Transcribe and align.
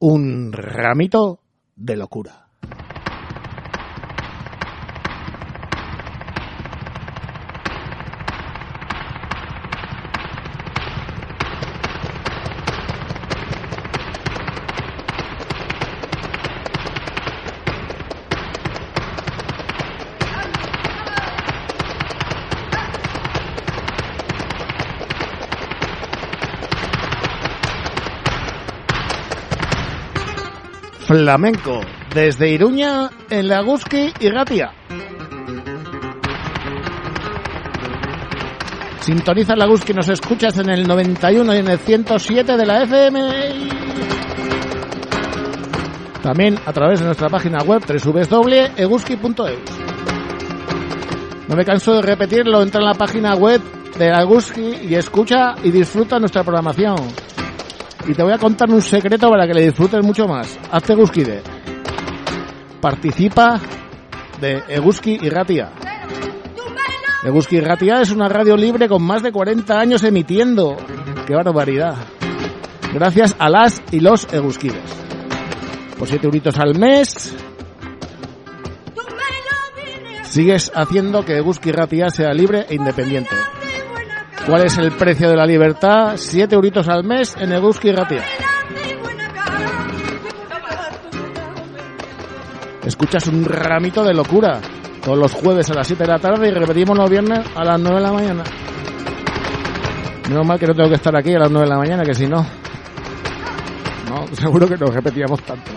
un 0.00 0.52
ramito 0.52 1.40
de 1.76 1.96
locura. 1.96 2.49
Flamenco 31.10 31.80
desde 32.14 32.50
Iruña 32.50 33.10
en 33.30 33.48
Laguski 33.48 34.12
y 34.20 34.30
Gatia. 34.30 34.70
Sintoniza 39.00 39.56
Laguski, 39.56 39.92
nos 39.92 40.08
escuchas 40.08 40.56
en 40.58 40.70
el 40.70 40.86
91 40.86 41.52
y 41.52 41.58
en 41.58 41.66
el 41.66 41.78
107 41.80 42.56
de 42.56 42.64
la 42.64 42.84
FM. 42.84 43.20
También 46.22 46.56
a 46.64 46.72
través 46.72 47.00
de 47.00 47.06
nuestra 47.06 47.28
página 47.28 47.58
web 47.64 47.82
www.eguski.eus. 47.84 49.34
No 51.48 51.56
me 51.56 51.64
canso 51.64 51.94
de 51.94 52.02
repetirlo, 52.02 52.62
entra 52.62 52.80
en 52.80 52.86
la 52.86 52.94
página 52.94 53.34
web 53.34 53.60
de 53.98 54.10
Laguski 54.10 54.76
y 54.88 54.94
escucha 54.94 55.56
y 55.64 55.72
disfruta 55.72 56.20
nuestra 56.20 56.44
programación 56.44 57.29
y 58.06 58.14
te 58.14 58.22
voy 58.22 58.32
a 58.32 58.38
contar 58.38 58.70
un 58.70 58.82
secreto 58.82 59.28
para 59.28 59.46
que 59.46 59.54
le 59.54 59.62
disfrutes 59.62 60.04
mucho 60.04 60.26
más. 60.26 60.58
Hazte 60.70 60.94
Guskide. 60.94 61.42
Participa 62.80 63.60
de 64.40 64.62
Eguski 64.68 65.18
y 65.20 65.28
Ratia. 65.28 65.70
Eguski 67.22 67.60
Ratia 67.60 68.00
es 68.00 68.10
una 68.10 68.28
radio 68.28 68.56
libre 68.56 68.88
con 68.88 69.02
más 69.02 69.22
de 69.22 69.32
40 69.32 69.78
años 69.78 70.02
emitiendo. 70.04 70.76
¡Qué 71.26 71.34
barbaridad! 71.34 71.96
Gracias 72.92 73.36
a 73.38 73.48
las 73.50 73.82
y 73.92 74.00
los 74.00 74.26
Eguskides. 74.32 74.96
Por 75.98 76.08
7 76.08 76.26
euritos 76.26 76.58
al 76.58 76.78
mes, 76.78 77.36
sigues 80.24 80.72
haciendo 80.74 81.24
que 81.24 81.36
Eguski 81.36 81.72
Ratia 81.72 82.08
sea 82.08 82.32
libre 82.32 82.64
e 82.68 82.74
independiente. 82.74 83.36
¿Cuál 84.46 84.64
es 84.64 84.78
el 84.78 84.92
precio 84.92 85.28
de 85.28 85.36
la 85.36 85.46
libertad? 85.46 86.14
Siete 86.16 86.54
euritos 86.54 86.88
al 86.88 87.04
mes 87.04 87.36
en 87.38 87.52
Eguski 87.52 87.92
Ratia. 87.92 88.24
Escuchas 92.84 93.26
un 93.28 93.44
ramito 93.44 94.02
de 94.02 94.14
locura 94.14 94.60
todos 95.00 95.18
los 95.18 95.32
jueves 95.32 95.70
a 95.70 95.74
las 95.74 95.86
7 95.86 96.02
de 96.02 96.08
la 96.08 96.18
tarde 96.18 96.48
y 96.48 96.50
repetimos 96.50 96.96
los 96.96 97.08
viernes 97.08 97.40
a 97.54 97.64
las 97.64 97.80
9 97.80 97.96
de 97.96 98.02
la 98.02 98.12
mañana. 98.12 98.44
Menos 100.28 100.46
mal 100.46 100.58
que 100.58 100.66
no 100.66 100.74
tengo 100.74 100.88
que 100.88 100.94
estar 100.96 101.16
aquí 101.16 101.34
a 101.34 101.38
las 101.38 101.50
9 101.50 101.66
de 101.66 101.72
la 101.72 101.78
mañana, 101.78 102.02
que 102.04 102.14
si 102.14 102.26
no, 102.26 102.46
no, 104.08 104.26
seguro 104.34 104.68
que 104.68 104.76
nos 104.76 104.94
repetíamos 104.94 105.42
tanto. 105.42 105.70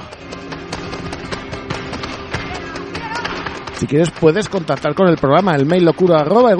Si 3.76 3.88
quieres 3.88 4.12
puedes 4.12 4.48
contactar 4.50 4.94
con 4.94 5.08
el 5.08 5.18
programa, 5.18 5.56
el 5.56 5.66
mail 5.66 5.86
locura 5.86 6.22
arroba. 6.22 6.52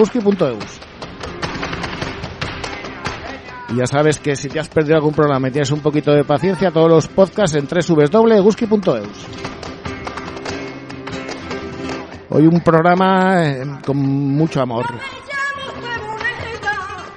Y 3.74 3.78
ya 3.78 3.88
sabes 3.88 4.20
que 4.20 4.36
si 4.36 4.50
te 4.50 4.60
has 4.60 4.70
perdido 4.70 4.98
algún 4.98 5.16
programa 5.16 5.48
y 5.48 5.52
tienes 5.52 5.72
un 5.72 5.80
poquito 5.80 6.12
de 6.12 6.24
paciencia, 6.24 6.70
todos 6.70 6.90
los 6.90 7.08
podcasts 7.08 7.58
en 7.58 7.68
www.guski.eus. 7.68 9.28
Hoy 12.30 12.46
un 12.46 12.62
programa 12.62 13.44
eh, 13.44 13.64
con 13.84 13.98
mucho 13.98 14.62
amor. 14.62 14.86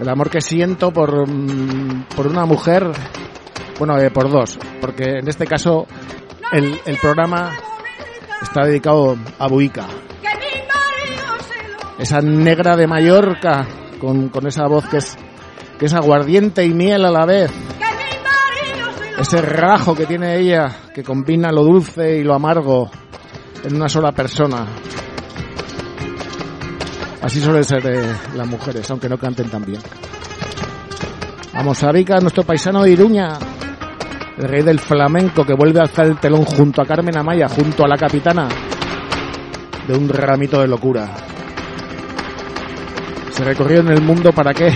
El 0.01 0.09
amor 0.09 0.31
que 0.31 0.41
siento 0.41 0.91
por, 0.93 1.29
mm, 1.29 2.07
por 2.17 2.27
una 2.27 2.47
mujer, 2.47 2.91
bueno, 3.79 3.99
eh, 3.99 4.11
por 4.11 4.31
dos, 4.31 4.59
porque 4.81 5.19
en 5.19 5.29
este 5.29 5.47
caso 5.47 5.87
el, 6.53 6.81
el 6.87 6.97
programa 6.97 7.53
está 8.41 8.63
dedicado 8.65 9.15
a 9.39 9.47
Buica. 9.47 9.87
Esa 11.99 12.23
negra 12.23 12.77
de 12.77 12.87
Mallorca, 12.87 13.67
con, 14.01 14.31
con 14.31 14.47
esa 14.47 14.67
voz 14.67 14.87
que 14.89 14.99
es 14.99 15.19
que 15.79 15.87
es 15.87 15.95
aguardiente 15.95 16.65
y 16.65 16.73
miel 16.73 17.05
a 17.05 17.11
la 17.11 17.27
vez. 17.27 17.51
Ese 19.19 19.41
rajo 19.41 19.95
que 19.95 20.07
tiene 20.07 20.39
ella, 20.39 20.71
que 20.95 21.03
combina 21.03 21.51
lo 21.51 21.63
dulce 21.63 22.19
y 22.19 22.23
lo 22.23 22.35
amargo 22.35 22.91
en 23.65 23.77
una 23.77 23.89
sola 23.89 24.13
persona. 24.13 24.67
Así 27.23 27.41
suelen 27.41 27.65
ser 27.65 27.85
eh, 27.87 28.15
las 28.35 28.47
mujeres, 28.47 28.91
aunque 28.91 29.09
no 29.09 29.19
canten 29.19 29.49
tan 29.49 29.65
bien. 29.65 29.81
Vamos 31.55 31.83
a 31.83 31.91
Vica, 31.91 32.21
nuestro 32.21 32.45
paisano 32.45 32.83
de 32.83 32.91
Iruña, 32.91 33.39
el 34.37 34.45
rey 34.45 34.63
del 34.63 34.79
flamenco 34.79 35.45
que 35.45 35.55
vuelve 35.55 35.81
a 35.81 35.85
alzar 35.85 36.07
el 36.07 36.21
telón 36.21 36.45
junto 36.45 36.83
a 36.83 36.85
Carmen 36.85 37.17
Amaya, 37.17 37.49
junto 37.49 37.85
a 37.85 37.89
la 37.89 37.97
capitana 37.97 38.49
de 39.89 39.97
un 39.97 40.09
ramito 40.09 40.61
de 40.61 40.69
locura. 40.69 41.09
Se 43.31 43.43
recorrió 43.45 43.81
en 43.81 43.89
el 43.89 44.03
mundo 44.03 44.33
para 44.33 44.53
qué? 44.53 44.71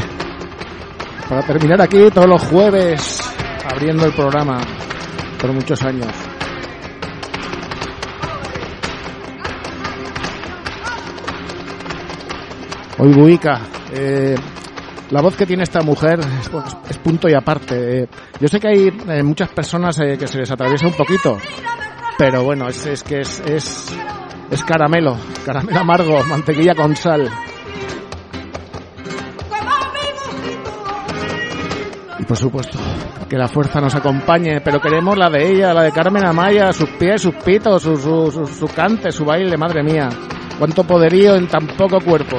Para 1.30 1.42
terminar 1.42 1.80
aquí 1.80 2.10
todos 2.12 2.26
los 2.26 2.42
jueves 2.42 3.20
abriendo 3.70 4.04
el 4.04 4.12
programa 4.12 4.60
por 5.41 5.52
muchos 5.52 5.80
años. 5.84 6.08
Hoy 12.98 13.12
Buica, 13.12 13.60
eh, 13.92 14.34
la 15.10 15.22
voz 15.22 15.36
que 15.36 15.46
tiene 15.46 15.62
esta 15.62 15.82
mujer 15.82 16.19
es, 16.88 16.98
punto 16.98 17.28
y 17.28 17.34
aparte. 17.34 18.02
Eh, 18.02 18.08
yo 18.40 18.48
sé 18.48 18.58
que 18.58 18.66
hay 18.66 18.88
eh, 18.88 19.22
muchas 19.22 19.50
personas 19.50 19.96
que 19.98 20.26
se 20.26 20.36
les 20.36 20.50
atraviesa 20.50 20.88
un 20.88 20.94
poquito, 20.94 21.38
pero 22.19 22.42
bueno, 22.42 22.69
es, 22.69 22.84
es 22.86 23.04
que 23.04 23.20
es, 23.20 23.40
es 23.46 24.64
caramelo, 24.64 25.16
caramelo 25.46 25.78
amargo, 25.78 26.24
mantequilla 26.24 26.74
con 26.74 26.96
sal. 26.96 27.30
Por 32.30 32.36
supuesto. 32.36 32.78
Que 33.28 33.36
la 33.36 33.48
fuerza 33.48 33.80
nos 33.80 33.92
acompañe, 33.96 34.60
pero 34.60 34.80
queremos 34.80 35.18
la 35.18 35.28
de 35.28 35.50
ella, 35.50 35.74
la 35.74 35.82
de 35.82 35.91
Carmen 35.91 36.24
Amaya, 36.24 36.72
sus 36.72 36.88
pies, 36.91 37.22
sus 37.22 37.34
pitos, 37.34 37.82
su, 37.82 37.96
su, 37.96 38.46
su 38.46 38.66
cante, 38.68 39.10
su 39.10 39.24
baile, 39.24 39.56
madre 39.56 39.82
mía. 39.82 40.08
Cuánto 40.56 40.84
poderío 40.84 41.34
en 41.34 41.48
tan 41.48 41.66
poco 41.76 42.00
cuerpo. 42.00 42.38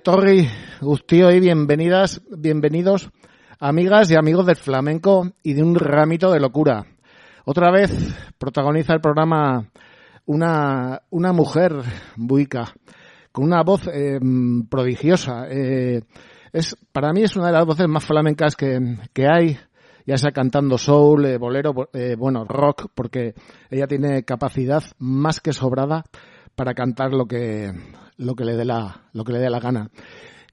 Ongi, 0.00 0.40
Etorri, 0.40 0.48
Gustío 0.80 1.30
y 1.30 1.40
bienvenidas, 1.40 2.22
bienvenidos, 2.36 3.10
amigas 3.58 4.10
y 4.10 4.16
amigos 4.16 4.46
del 4.46 4.56
flamenco 4.56 5.28
y 5.42 5.52
de 5.52 5.62
un 5.62 5.74
ramito 5.74 6.32
de 6.32 6.40
locura. 6.40 6.86
Otra 7.44 7.70
vez 7.70 7.90
protagoniza 8.38 8.94
el 8.94 9.00
programa 9.00 9.68
una, 10.26 11.02
una 11.10 11.32
mujer 11.32 11.74
buica, 12.16 12.72
con 13.32 13.44
una 13.44 13.62
voz 13.62 13.88
eh, 13.92 14.18
prodigiosa. 14.70 15.46
Eh, 15.50 16.02
es, 16.52 16.76
para 16.92 17.12
mí 17.12 17.22
es 17.22 17.36
una 17.36 17.46
de 17.48 17.52
las 17.52 17.66
voces 17.66 17.88
más 17.88 18.04
flamencas 18.04 18.56
que, 18.56 18.96
que 19.12 19.26
hay, 19.28 19.58
ya 20.06 20.16
sea 20.16 20.32
cantando 20.32 20.78
soul, 20.78 21.26
eh, 21.26 21.36
bolero, 21.36 21.74
bo- 21.74 21.90
bueno, 22.16 22.44
rock, 22.44 22.86
porque 22.94 23.34
ella 23.70 23.86
tiene 23.86 24.24
capacidad 24.24 24.82
más 24.98 25.40
que 25.40 25.52
sobrada 25.52 26.04
para 26.54 26.74
cantar 26.74 27.12
lo 27.12 27.26
que, 27.26 27.70
lo 28.20 28.34
que 28.34 28.44
le 28.44 28.54
dé 28.56 28.64
la, 28.64 29.02
lo 29.12 29.24
que 29.24 29.32
le 29.32 29.38
dé 29.38 29.50
la 29.50 29.60
gana. 29.60 29.90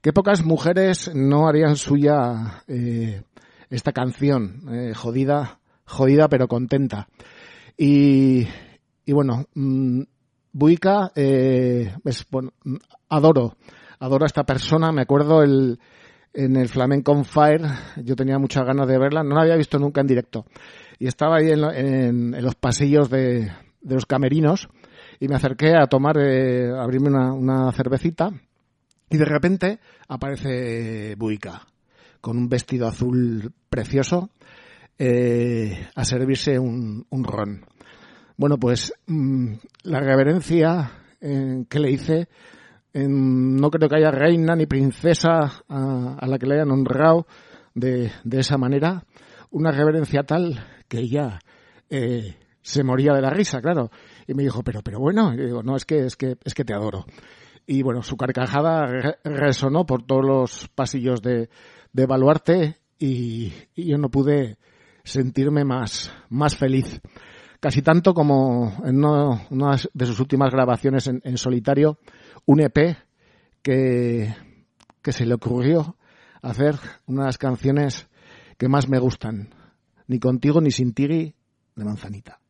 Qué 0.00 0.12
pocas 0.12 0.44
mujeres 0.44 1.10
no 1.14 1.48
harían 1.48 1.76
suya 1.76 2.62
eh, 2.66 3.22
esta 3.68 3.92
canción, 3.92 4.62
eh, 4.70 4.94
jodida, 4.94 5.58
jodida 5.84 6.28
pero 6.28 6.48
contenta. 6.48 7.08
Y, 7.76 8.46
y 9.04 9.12
bueno, 9.12 9.44
mm, 9.54 10.02
Buica, 10.52 11.12
eh, 11.14 11.92
es, 12.04 12.26
bueno, 12.30 12.52
mm, 12.64 12.76
adoro, 13.10 13.56
adoro 14.00 14.24
a 14.24 14.26
esta 14.26 14.44
persona. 14.44 14.90
Me 14.92 15.02
acuerdo 15.02 15.42
el, 15.42 15.78
en 16.32 16.56
el 16.56 16.68
Flamenco 16.68 17.12
on 17.12 17.24
Fire, 17.24 17.62
yo 18.02 18.16
tenía 18.16 18.38
muchas 18.38 18.64
ganas 18.64 18.88
de 18.88 18.98
verla, 18.98 19.22
no 19.22 19.34
la 19.34 19.42
había 19.42 19.56
visto 19.56 19.78
nunca 19.78 20.00
en 20.00 20.06
directo. 20.06 20.46
Y 20.98 21.06
estaba 21.06 21.36
ahí 21.36 21.50
en, 21.50 21.64
en- 21.64 22.34
en 22.34 22.42
los 22.44 22.54
pasillos 22.54 23.10
de, 23.10 23.52
de 23.82 23.94
los 23.94 24.06
camerinos 24.06 24.68
y 25.20 25.28
me 25.28 25.36
acerqué 25.36 25.74
a 25.76 25.86
tomar, 25.86 26.16
eh, 26.18 26.70
a 26.70 26.82
abrirme 26.82 27.08
una, 27.08 27.32
una 27.32 27.72
cervecita 27.72 28.30
y 29.10 29.16
de 29.16 29.24
repente 29.24 29.78
aparece 30.08 31.14
Buica 31.16 31.66
con 32.20 32.36
un 32.36 32.48
vestido 32.48 32.86
azul 32.86 33.52
precioso 33.68 34.30
eh, 34.98 35.86
a 35.94 36.04
servirse 36.04 36.58
un, 36.58 37.06
un 37.10 37.24
ron. 37.24 37.64
Bueno, 38.36 38.58
pues 38.58 38.92
mm, 39.06 39.52
la 39.84 40.00
reverencia 40.00 40.90
eh, 41.20 41.64
que 41.68 41.78
le 41.80 41.90
hice, 41.90 42.28
eh, 42.92 43.06
no 43.08 43.70
creo 43.70 43.88
que 43.88 43.96
haya 43.96 44.10
reina 44.10 44.54
ni 44.54 44.66
princesa 44.66 45.62
a, 45.68 46.16
a 46.18 46.26
la 46.26 46.38
que 46.38 46.46
le 46.46 46.54
hayan 46.54 46.70
honrado 46.70 47.26
de, 47.74 48.10
de 48.24 48.40
esa 48.40 48.58
manera. 48.58 49.04
Una 49.50 49.70
reverencia 49.70 50.22
tal 50.24 50.58
que 50.88 50.98
ella 50.98 51.38
eh, 51.88 52.36
se 52.60 52.84
moría 52.84 53.12
de 53.14 53.22
la 53.22 53.30
risa, 53.30 53.60
claro. 53.60 53.90
Y 54.28 54.34
me 54.34 54.42
dijo, 54.44 54.62
pero, 54.62 54.82
pero 54.82 55.00
bueno, 55.00 55.32
y 55.32 55.38
digo, 55.38 55.62
no, 55.62 55.74
es 55.74 55.84
que, 55.86 56.04
es 56.04 56.14
que, 56.14 56.36
es 56.44 56.52
que 56.54 56.64
te 56.64 56.74
adoro. 56.74 57.06
Y 57.66 57.82
bueno, 57.82 58.02
su 58.02 58.16
carcajada 58.16 58.86
re- 58.86 59.18
resonó 59.24 59.86
por 59.86 60.04
todos 60.04 60.24
los 60.24 60.68
pasillos 60.74 61.22
de, 61.22 61.48
de 61.92 62.06
Baluarte 62.06 62.76
y, 62.98 63.52
yo 63.74 63.96
no 63.96 64.10
pude 64.10 64.58
sentirme 65.02 65.64
más, 65.64 66.12
más 66.28 66.56
feliz. 66.56 67.00
Casi 67.58 67.80
tanto 67.82 68.12
como 68.12 68.72
en 68.84 69.02
una 69.02 69.76
de 69.92 70.06
sus 70.06 70.20
últimas 70.20 70.52
grabaciones 70.52 71.08
en, 71.08 71.38
solitario, 71.38 71.98
un 72.44 72.60
EP 72.60 72.96
que, 73.62 74.34
que 75.02 75.12
se 75.12 75.24
le 75.26 75.34
ocurrió 75.34 75.96
hacer 76.42 76.76
una 77.06 77.22
de 77.22 77.28
las 77.28 77.38
canciones 77.38 78.08
que 78.58 78.68
más 78.68 78.88
me 78.90 78.98
gustan. 78.98 79.54
Ni 80.06 80.18
contigo 80.18 80.60
ni 80.60 80.70
sin 80.70 80.92
Tiri 80.92 81.34
de 81.74 81.84
Manzanita. 81.84 82.40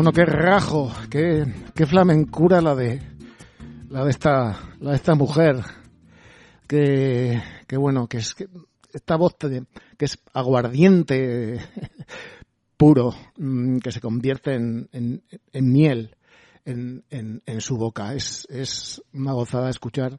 Bueno, 0.00 0.12
qué 0.12 0.24
rajo, 0.24 0.90
qué, 1.10 1.44
qué 1.74 1.84
flamencura 1.84 2.62
la 2.62 2.74
de 2.74 3.02
la 3.90 4.02
de 4.02 4.10
esta 4.10 4.58
la 4.80 4.92
de 4.92 4.96
esta 4.96 5.14
mujer 5.14 5.62
que, 6.66 7.38
que 7.66 7.76
bueno, 7.76 8.06
que 8.06 8.16
es 8.16 8.34
que 8.34 8.48
esta 8.94 9.16
voz 9.16 9.36
que 9.36 10.04
es 10.06 10.18
aguardiente 10.32 11.60
puro, 12.78 13.14
mm, 13.36 13.80
que 13.80 13.92
se 13.92 14.00
convierte 14.00 14.54
en, 14.54 14.88
en, 14.92 15.22
en 15.52 15.70
miel 15.70 16.16
en, 16.64 17.04
en, 17.10 17.42
en 17.44 17.60
su 17.60 17.76
boca. 17.76 18.14
Es, 18.14 18.48
es 18.48 19.02
una 19.12 19.34
gozada 19.34 19.68
escuchar 19.68 20.18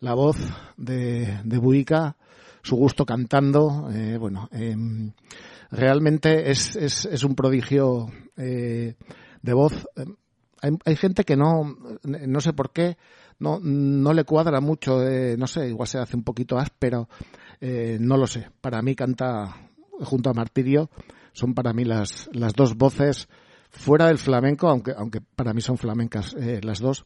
la 0.00 0.14
voz 0.14 0.36
de, 0.76 1.42
de 1.44 1.58
Buica, 1.58 2.16
su 2.62 2.74
gusto 2.74 3.06
cantando, 3.06 3.88
eh, 3.94 4.18
bueno, 4.18 4.48
em, 4.50 5.12
realmente 5.70 6.50
es, 6.50 6.74
es, 6.74 7.04
es 7.04 7.22
un 7.22 7.36
prodigio 7.36 8.10
eh, 8.36 8.94
de 9.42 9.52
voz. 9.52 9.86
Eh, 9.96 10.04
Hay, 10.84 10.96
gente 10.96 11.24
que 11.24 11.36
no, 11.36 11.76
no 12.04 12.40
sé 12.40 12.52
por 12.52 12.72
qué, 12.72 12.96
no, 13.40 13.58
no 13.60 14.12
le 14.12 14.24
cuadra 14.24 14.60
mucho, 14.60 15.02
eh, 15.02 15.36
no 15.36 15.48
sé, 15.48 15.68
igual 15.68 15.88
se 15.88 15.98
hace 15.98 16.16
un 16.16 16.22
poquito 16.22 16.56
áspero, 16.56 17.08
eh, 17.60 17.98
no 18.00 18.16
lo 18.16 18.26
sé. 18.26 18.48
Para 18.60 18.80
mí 18.80 18.94
canta 18.94 19.56
junto 20.00 20.30
a 20.30 20.34
Martirio, 20.34 20.88
son 21.32 21.54
para 21.54 21.72
mí 21.72 21.84
las, 21.84 22.30
las 22.32 22.52
dos 22.54 22.76
voces 22.76 23.28
fuera 23.70 24.06
del 24.06 24.18
flamenco, 24.18 24.68
aunque, 24.68 24.92
aunque 24.96 25.20
para 25.20 25.52
mí 25.52 25.60
son 25.60 25.78
flamencas 25.78 26.36
las 26.62 26.78
dos, 26.78 27.02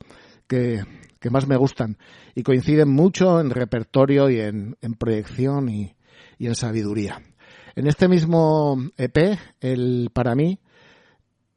que, 0.46 0.82
que 1.18 1.30
más 1.30 1.46
me 1.46 1.56
gustan. 1.56 1.96
Y 2.34 2.42
coinciden 2.42 2.90
mucho 2.90 3.40
en 3.40 3.50
repertorio 3.50 4.28
y 4.28 4.40
en, 4.40 4.76
en 4.82 4.94
proyección 4.94 5.68
y, 5.70 5.96
y 6.38 6.46
en 6.46 6.54
sabiduría. 6.54 7.22
En 7.74 7.86
este 7.86 8.08
mismo 8.08 8.76
EP, 8.96 9.38
el 9.60 10.10
para 10.12 10.34
mí, 10.34 10.58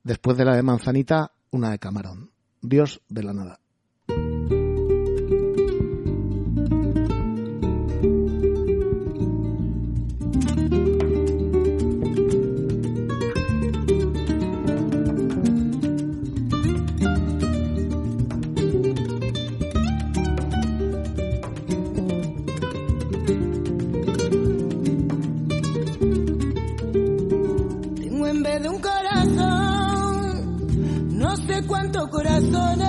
después 0.09 0.35
de 0.35 0.43
la 0.43 0.55
de 0.55 0.63
Manzanita, 0.63 1.31
una 1.51 1.69
de 1.69 1.77
Camarón. 1.77 2.31
Dios 2.63 2.99
de 3.09 3.21
la 3.21 3.31
nada. 3.31 3.59
Tengo 28.01 28.25
en 28.25 28.41
vez 28.41 28.63
de 28.63 28.69
un 28.69 28.81
corazón, 28.81 29.68
no 31.19 31.35
sé 31.35 31.61
cuántos 31.67 32.07
corazones. 32.09 32.87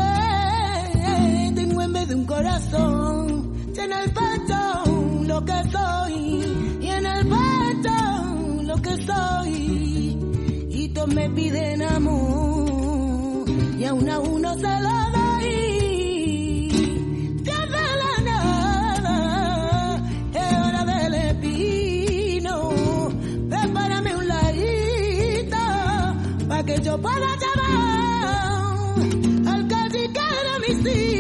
Tengo 1.55 1.83
en 1.83 1.93
vez 1.93 2.09
de 2.09 2.15
un 2.15 2.25
corazón, 2.27 3.53
y 3.75 3.79
en 3.81 3.93
el 3.93 4.11
pecho 4.13 4.85
lo 5.27 5.45
que 5.45 5.63
soy, 5.71 6.79
y 6.81 6.87
en 6.89 7.07
el 7.07 7.27
pecho 7.27 7.91
lo 8.63 8.77
que 8.77 8.97
soy. 9.05 10.17
Y 10.71 10.89
todos 10.95 11.13
me 11.13 11.29
piden 11.31 11.83
amor, 11.83 13.51
y 13.79 13.85
a 13.85 13.93
uno 13.95 14.13
a 14.13 14.19
uno 14.21 14.55
se 14.55 14.81
lo 14.81 15.11
doy. 15.19 15.49
Dios 17.43 17.69
de 17.75 17.87
la 18.03 18.15
nada, 18.31 19.99
es 20.33 20.87
del 20.87 21.15
espino. 21.15 22.55
Prepárame 23.51 24.17
un 24.17 24.29
ladito 24.29 25.57
para 26.49 26.63
que 26.65 26.81
yo 26.81 26.97
pueda 27.01 27.31
cacique 27.41 28.20
de 30.83 31.20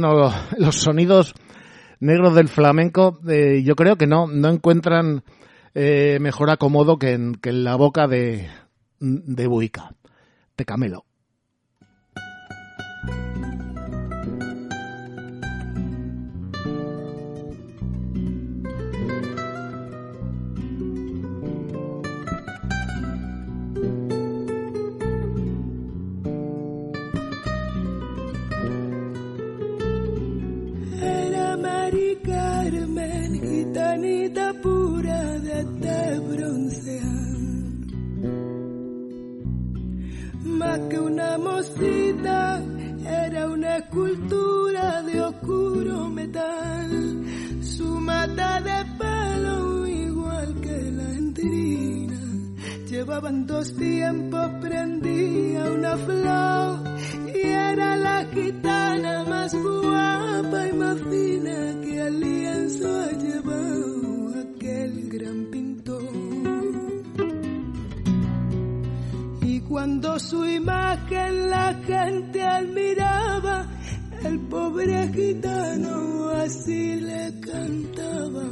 Los 0.00 0.76
sonidos 0.76 1.34
negros 2.00 2.34
del 2.34 2.48
flamenco, 2.48 3.20
eh, 3.28 3.62
yo 3.64 3.76
creo 3.76 3.96
que 3.96 4.06
no, 4.06 4.26
no 4.26 4.48
encuentran 4.48 5.22
eh, 5.74 6.18
mejor 6.20 6.50
acomodo 6.50 6.98
que 6.98 7.12
en, 7.12 7.34
que 7.34 7.50
en 7.50 7.64
la 7.64 7.76
boca 7.76 8.08
de, 8.08 8.48
de 8.98 9.46
Buica, 9.46 9.94
de 10.56 10.64
Camelo. 10.64 11.04
Dos 53.32 53.72
tiempos, 53.76 54.50
prendía 54.60 55.70
una 55.70 55.96
flor 55.98 56.80
y 57.32 57.46
era 57.46 57.96
la 57.96 58.24
gitana 58.24 59.24
más 59.24 59.54
guapa 59.54 60.68
y 60.68 60.72
más 60.72 60.98
fina 60.98 61.80
que 61.80 62.00
al 62.00 62.20
lienzo 62.20 62.88
ha 62.88 63.12
llevado 63.12 64.40
aquel 64.40 65.08
gran 65.10 65.44
pintor. 65.44 66.10
Y 69.42 69.60
cuando 69.60 70.18
su 70.18 70.44
imagen 70.44 71.50
la 71.50 71.74
gente 71.86 72.42
admiraba, 72.42 73.66
el 74.24 74.40
pobre 74.40 75.08
gitano 75.12 76.30
así 76.30 76.96
le 76.96 77.40
cantaba. 77.40 78.44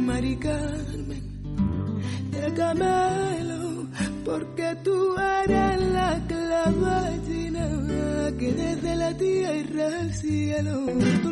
Mari 0.00 0.36
cielo 10.56 11.25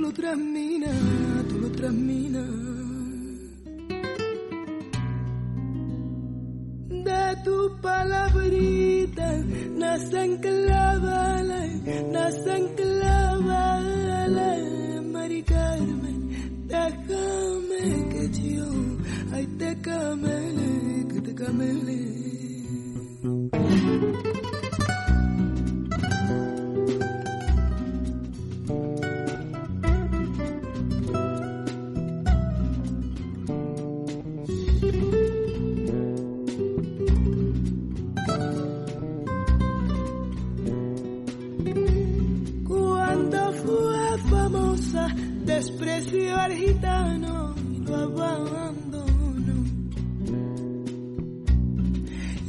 famosa, 45.44 45.54
despreció 45.54 46.36
al 46.36 46.52
gitano 46.52 47.54
lo 47.86 48.22
abandonó. 48.22 49.04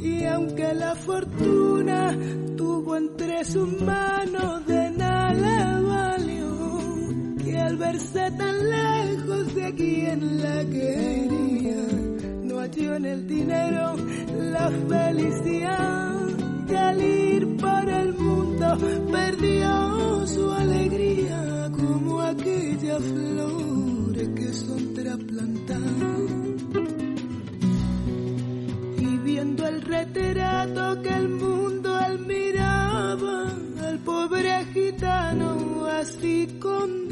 Y 0.00 0.24
aunque 0.24 0.74
la 0.74 0.94
fortuna 0.94 2.16
tuvo 2.56 2.96
entre 2.96 3.44
sus 3.44 3.80
manos, 3.82 4.66
de 4.66 4.90
nada 4.90 5.80
valió 5.80 6.68
que 7.44 7.58
al 7.58 7.76
verse 7.76 8.30
tan 8.32 8.70
lejos 8.70 9.54
de 9.54 9.74
quien 9.74 10.42
la 10.42 10.64
quería, 10.64 11.82
no 12.44 12.58
halló 12.60 12.94
en 12.94 13.04
el 13.04 13.26
dinero 13.26 13.96
la 14.52 14.70
felicidad 14.88 16.12
de 16.66 16.78
al 16.78 17.02
ir 17.02 17.56
por 17.56 17.88
el 17.88 18.12
mundo 18.14 18.78
perdió 19.12 20.26
su 20.26 20.50
alegría 20.50 21.25
aquellas 22.96 23.02
flores 23.02 24.28
que 24.34 24.52
son 24.52 24.94
trasplantadas 24.94 26.30
y 28.98 29.18
viendo 29.18 29.66
el 29.66 29.82
retrato 29.82 31.02
que 31.02 31.08
el 31.08 31.28
mundo 31.28 31.94
admiraba 31.94 33.52
al 33.86 33.98
pobre 33.98 34.64
gitano 34.72 35.86
así 35.86 36.58
con 36.60 37.08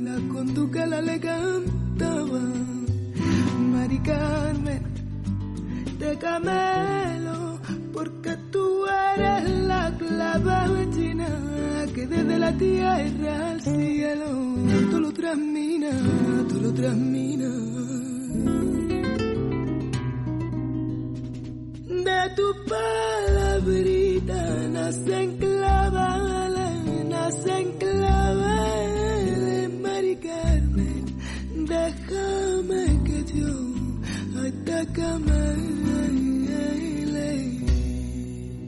la 0.00 0.20
con 0.32 0.90
la 0.90 1.00
le 1.00 1.20
cantaba. 1.20 2.40
Mari 3.72 3.98
Carmen 4.00 4.82
de 5.98 6.18
camelo 6.18 7.53
Tú 8.54 8.86
eres 8.86 9.50
la 9.66 9.92
clava 9.98 10.68
vecina 10.68 11.26
que 11.92 12.06
desde 12.06 12.38
la 12.38 12.56
tierra 12.56 13.50
al 13.50 13.60
cielo 13.60 14.26
tú 14.92 15.00
lo 15.00 15.12
transminas, 15.12 16.00
tú 16.48 16.60
lo 16.60 16.72
transminas. 16.72 17.50
De 22.06 22.20
tu 22.36 22.48
palabrita 22.70 24.40
nacen 24.68 25.36
clavales, 25.38 27.06
nacen 27.06 27.72
clavales, 27.82 29.68
Mari 29.82 30.16
Carmen. 30.28 31.04
Déjame 31.66 33.02
que 33.02 33.24
yo 33.34 33.52
atacame. 34.46 35.73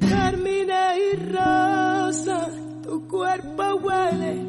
Carmina 0.09 0.97
y 0.97 1.17
rosa, 1.33 2.49
tu 2.83 3.07
cuerpo 3.09 3.63
huele, 3.83 4.41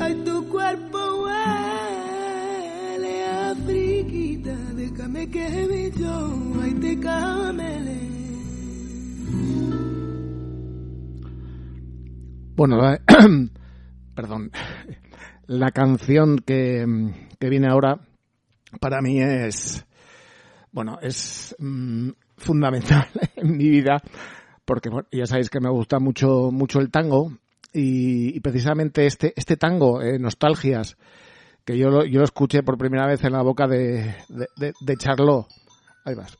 ay, 0.00 0.14
tu 0.24 0.48
cuerpo 0.48 0.98
huele 1.22 3.24
a 3.26 3.54
friquita. 3.64 4.56
Déjame 4.74 5.30
que 5.30 5.92
yo, 5.96 6.32
ay, 6.62 6.74
te 6.74 7.00
camele. 7.00 8.00
Bueno, 12.56 12.78
perdón. 14.14 14.50
La 15.46 15.72
canción 15.72 16.38
que, 16.38 16.86
que 17.38 17.48
viene 17.50 17.68
ahora 17.68 18.00
para 18.80 19.02
mí 19.02 19.20
es, 19.20 19.84
bueno, 20.72 20.98
es 21.02 21.54
mm, 21.58 22.10
fundamental 22.38 23.06
en 23.36 23.56
mi 23.56 23.68
vida 23.68 24.02
porque 24.64 24.90
ya 25.12 25.26
sabéis 25.26 25.50
que 25.50 25.60
me 25.60 25.70
gusta 25.70 25.98
mucho 25.98 26.50
mucho 26.50 26.80
el 26.80 26.90
tango 26.90 27.32
y, 27.72 28.38
precisamente 28.40 29.06
este 29.06 29.32
este 29.36 29.56
tango, 29.56 30.00
eh, 30.02 30.18
Nostalgias, 30.18 30.96
que 31.64 31.76
yo 31.76 31.90
lo, 31.90 32.04
yo 32.04 32.20
lo 32.20 32.24
escuché 32.24 32.62
por 32.62 32.78
primera 32.78 33.06
vez 33.06 33.24
en 33.24 33.32
la 33.32 33.42
boca 33.42 33.66
de, 33.66 34.16
de, 34.28 34.48
de, 34.56 34.72
de 34.80 34.96
Charlot. 34.96 35.48
Ahí 36.04 36.14
vas. 36.14 36.38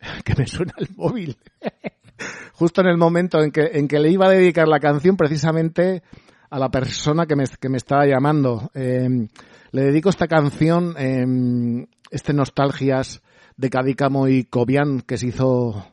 que 0.24 0.34
me 0.34 0.46
suena 0.46 0.74
el 0.78 0.88
móvil. 0.96 1.36
Justo 2.54 2.80
en 2.80 2.88
el 2.88 2.96
momento 2.96 3.40
en 3.42 3.52
que, 3.52 3.70
en 3.72 3.86
que 3.86 4.00
le 4.00 4.10
iba 4.10 4.26
a 4.26 4.30
dedicar 4.30 4.66
la 4.66 4.80
canción 4.80 5.16
precisamente 5.16 6.02
a 6.50 6.58
la 6.58 6.70
persona 6.70 7.26
que 7.26 7.36
me, 7.36 7.44
que 7.60 7.68
me 7.68 7.76
estaba 7.76 8.06
llamando. 8.06 8.70
Eh, 8.74 9.28
le 9.70 9.82
dedico 9.82 10.08
esta 10.08 10.26
canción, 10.28 10.94
eh, 10.98 11.86
este 12.10 12.32
Nostalgias 12.32 13.22
de 13.56 13.70
Cadícamo 13.70 14.28
y 14.28 14.44
Cobian 14.44 15.00
que 15.02 15.18
se 15.18 15.28
hizo, 15.28 15.84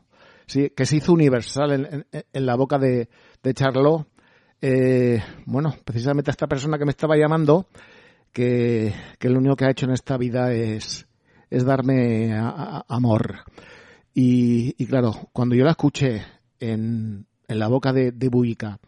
sí, 0.45 0.71
que 0.75 0.85
se 0.85 0.97
hizo 0.97 1.13
universal 1.13 2.05
en, 2.31 2.45
la 2.45 2.55
boca 2.55 2.77
de, 2.77 3.09
de 3.43 3.53
Charlot. 3.53 4.07
Eh, 4.61 5.21
bueno, 5.45 5.75
precisamente 5.83 6.31
a 6.31 6.33
esta 6.33 6.47
persona 6.47 6.77
que 6.77 6.85
me 6.85 6.91
estaba 6.91 7.17
llamando, 7.17 7.67
que, 8.31 8.93
que 9.19 9.29
lo 9.29 9.39
único 9.39 9.55
que 9.55 9.65
ha 9.65 9.71
hecho 9.71 9.85
en 9.85 9.93
esta 9.93 10.17
vida 10.17 10.53
es, 10.53 11.07
es 11.49 11.65
darme 11.65 12.33
a, 12.33 12.85
amor. 12.88 13.39
Y, 14.13 14.73
y, 14.77 14.85
claro, 14.88 15.29
cuando 15.33 15.55
yo 15.55 15.65
la 15.65 15.71
escuché 15.71 16.23
en, 16.59 17.25
en 17.47 17.59
la 17.59 17.67
boca 17.67 17.91
de, 17.91 18.11
de 18.11 18.29
Buica, 18.29 18.79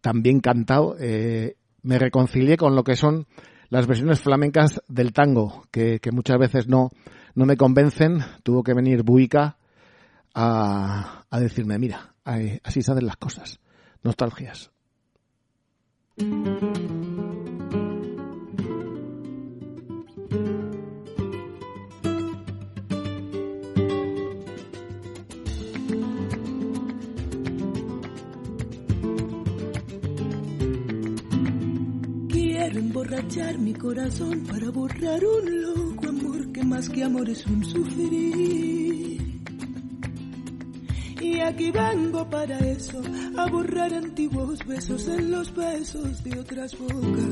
también 0.00 0.40
cantado, 0.40 0.96
eh, 1.00 1.56
me 1.82 1.98
reconcilié 1.98 2.56
con 2.56 2.76
lo 2.76 2.84
que 2.84 2.94
son 2.94 3.26
las 3.70 3.86
versiones 3.86 4.20
flamencas 4.20 4.82
del 4.88 5.12
tango, 5.12 5.66
que, 5.70 6.00
que 6.00 6.10
muchas 6.12 6.38
veces 6.38 6.68
no, 6.68 6.90
no 7.34 7.46
me 7.46 7.56
convencen. 7.56 8.18
Tuvo 8.42 8.62
que 8.62 8.74
venir 8.74 9.02
Buica 9.02 9.56
a, 10.34 11.24
a 11.28 11.40
decirme, 11.40 11.78
mira, 11.78 12.14
así 12.62 12.82
se 12.82 13.00
las 13.02 13.16
cosas. 13.16 13.60
Nostalgias. 14.02 14.70
Emborrachar 32.98 33.58
mi 33.58 33.72
corazón 33.74 34.44
para 34.44 34.70
borrar 34.70 35.20
un 35.24 35.62
loco 35.62 36.08
amor 36.08 36.50
que 36.50 36.64
más 36.64 36.88
que 36.88 37.04
amor 37.04 37.30
es 37.30 37.46
un 37.46 37.64
sufrir. 37.64 39.40
Y 41.20 41.38
aquí 41.38 41.70
vengo 41.70 42.28
para 42.28 42.58
eso, 42.58 43.00
a 43.36 43.46
borrar 43.46 43.94
antiguos 43.94 44.58
besos 44.66 45.06
en 45.06 45.30
los 45.30 45.54
besos 45.54 46.24
de 46.24 46.40
otras 46.40 46.76
bocas. 46.76 47.24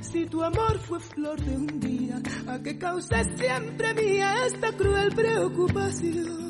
Si 0.00 0.24
tu 0.24 0.42
amor 0.42 0.78
fue 0.78 0.98
flor 1.00 1.38
de 1.42 1.56
un 1.56 1.78
día, 1.78 2.22
a 2.46 2.58
que 2.58 2.78
causa 2.78 3.22
siempre 3.36 3.94
mía 3.94 4.34
esta 4.46 4.72
cruel 4.72 5.14
preocupación. 5.14 6.49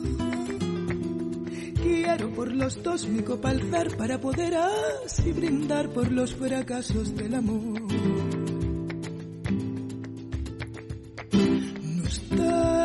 Quiero 2.10 2.34
por 2.34 2.50
los 2.52 2.82
dos 2.82 3.06
mi 3.06 3.22
copa 3.22 3.50
alzar 3.50 3.96
para 3.96 4.20
poder 4.20 4.52
así 4.56 5.30
brindar 5.30 5.88
por 5.90 6.10
los 6.10 6.34
fracasos 6.34 7.14
del 7.14 7.36
amor. 7.36 7.80
Nostalgia 12.02 12.82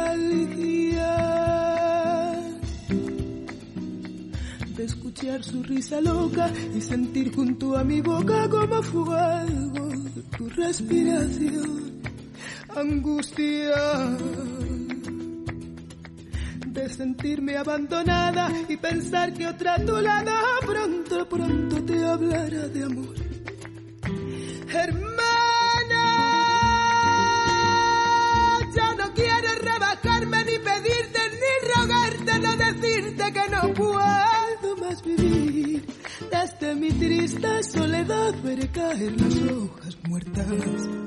de 4.77 4.83
escuchar 4.83 5.43
su 5.43 5.63
risa 5.63 5.99
loca 6.01 6.51
y 6.75 6.81
sentir 6.81 7.33
junto 7.33 7.75
a 7.75 7.83
mi 7.83 8.01
boca 8.01 8.47
como 8.47 8.83
fuego 8.83 9.89
tu 10.37 10.49
respiración. 10.49 11.99
Angustia 12.75 13.73
sentirme 16.89 17.57
abandonada 17.57 18.51
y 18.67 18.77
pensar 18.77 19.33
que 19.33 19.47
otra 19.47 19.75
a 19.75 19.85
tu 19.85 19.99
lado 19.99 20.31
pronto, 20.65 21.29
pronto 21.29 21.83
te 21.83 22.05
hablará 22.05 22.67
de 22.67 22.83
amor. 22.83 23.15
Hermana, 24.69 26.03
ya 28.75 28.95
no 28.95 29.13
quiero 29.13 29.49
rebajarme 29.61 30.45
ni 30.45 30.59
pedirte 30.59 31.19
ni 31.41 31.73
rogarte, 31.73 32.39
no 32.39 32.57
decirte 32.57 33.33
que 33.33 33.49
no 33.49 33.73
puedo 33.73 34.77
más 34.77 35.03
vivir. 35.03 35.85
Desde 36.31 36.75
mi 36.75 36.91
triste 36.91 37.63
soledad 37.63 38.33
veré 38.43 38.67
caer 38.69 39.21
las 39.21 39.35
hojas 39.51 39.97
muertas 40.07 41.04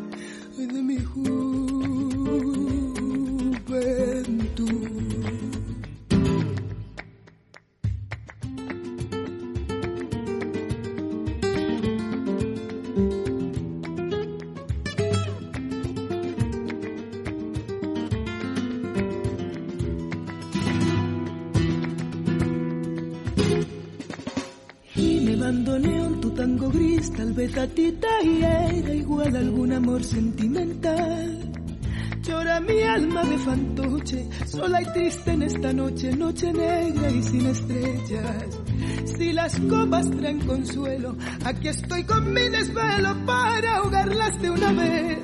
sentimental. 30.02 31.52
Llora 32.22 32.60
mi 32.60 32.82
alma 32.82 33.24
de 33.24 33.38
fantoche, 33.38 34.28
sola 34.46 34.82
y 34.82 34.92
triste 34.92 35.30
en 35.32 35.42
esta 35.42 35.72
noche, 35.72 36.14
noche 36.14 36.52
negra 36.52 37.10
y 37.10 37.22
sin 37.22 37.46
estrellas. 37.46 38.58
Si 39.16 39.32
las 39.32 39.58
copas 39.60 40.10
traen 40.10 40.40
consuelo, 40.40 41.16
aquí 41.44 41.68
estoy 41.68 42.04
con 42.04 42.32
mi 42.32 42.48
desvelo 42.48 43.14
para 43.24 43.76
ahogarlas 43.76 44.42
de 44.42 44.50
una 44.50 44.72
vez. 44.72 45.18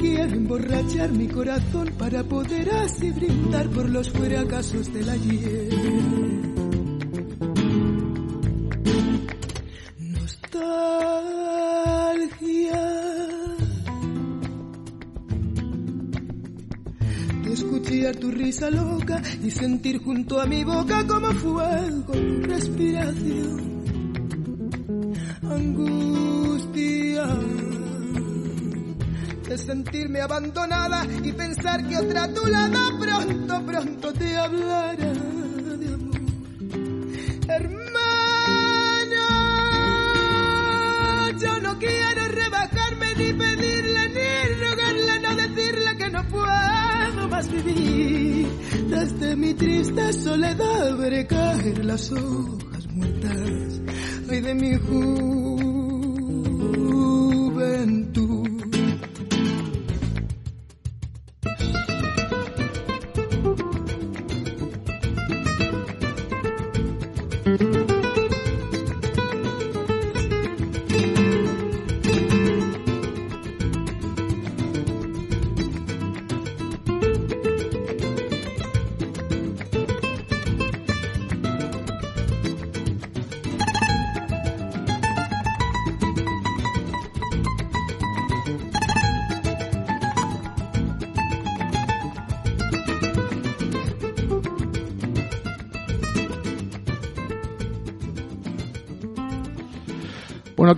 Quiero 0.00 0.34
emborrachar 0.34 1.10
mi 1.12 1.28
corazón 1.28 1.90
para 1.98 2.22
poder 2.24 2.70
así 2.70 3.10
brindar 3.10 3.68
por 3.70 3.88
los 3.88 4.10
fracasos 4.10 4.92
del 4.92 5.08
ayer. 5.08 6.29
Escuchar 17.52 18.16
tu 18.16 18.30
risa 18.30 18.70
loca 18.70 19.22
y 19.42 19.50
sentir 19.50 19.98
junto 20.02 20.40
a 20.40 20.46
mi 20.46 20.64
boca 20.64 21.06
como 21.06 21.32
fuego 21.32 22.12
tu 22.12 22.42
respiración. 22.42 23.80
Angustia 25.42 27.26
de 29.48 29.58
sentirme 29.58 30.20
abandonada 30.20 31.04
y 31.24 31.32
pensar 31.32 31.86
que 31.88 31.96
otra 31.96 32.24
a 32.24 32.32
tu 32.32 32.46
lado 32.46 32.98
pronto, 33.00 33.66
pronto 33.66 34.12
te 34.12 34.36
hablará 34.36 35.39
vivir. 47.48 48.46
Desde 48.88 49.36
mi 49.36 49.54
triste 49.54 50.12
soledad 50.12 50.96
veré 50.96 51.26
caer 51.26 51.84
las 51.84 52.10
hojas 52.12 52.86
muertas 52.92 53.80
ay, 54.30 54.40
de 54.40 54.54
mi 54.54 54.76
juventud. 54.76 55.49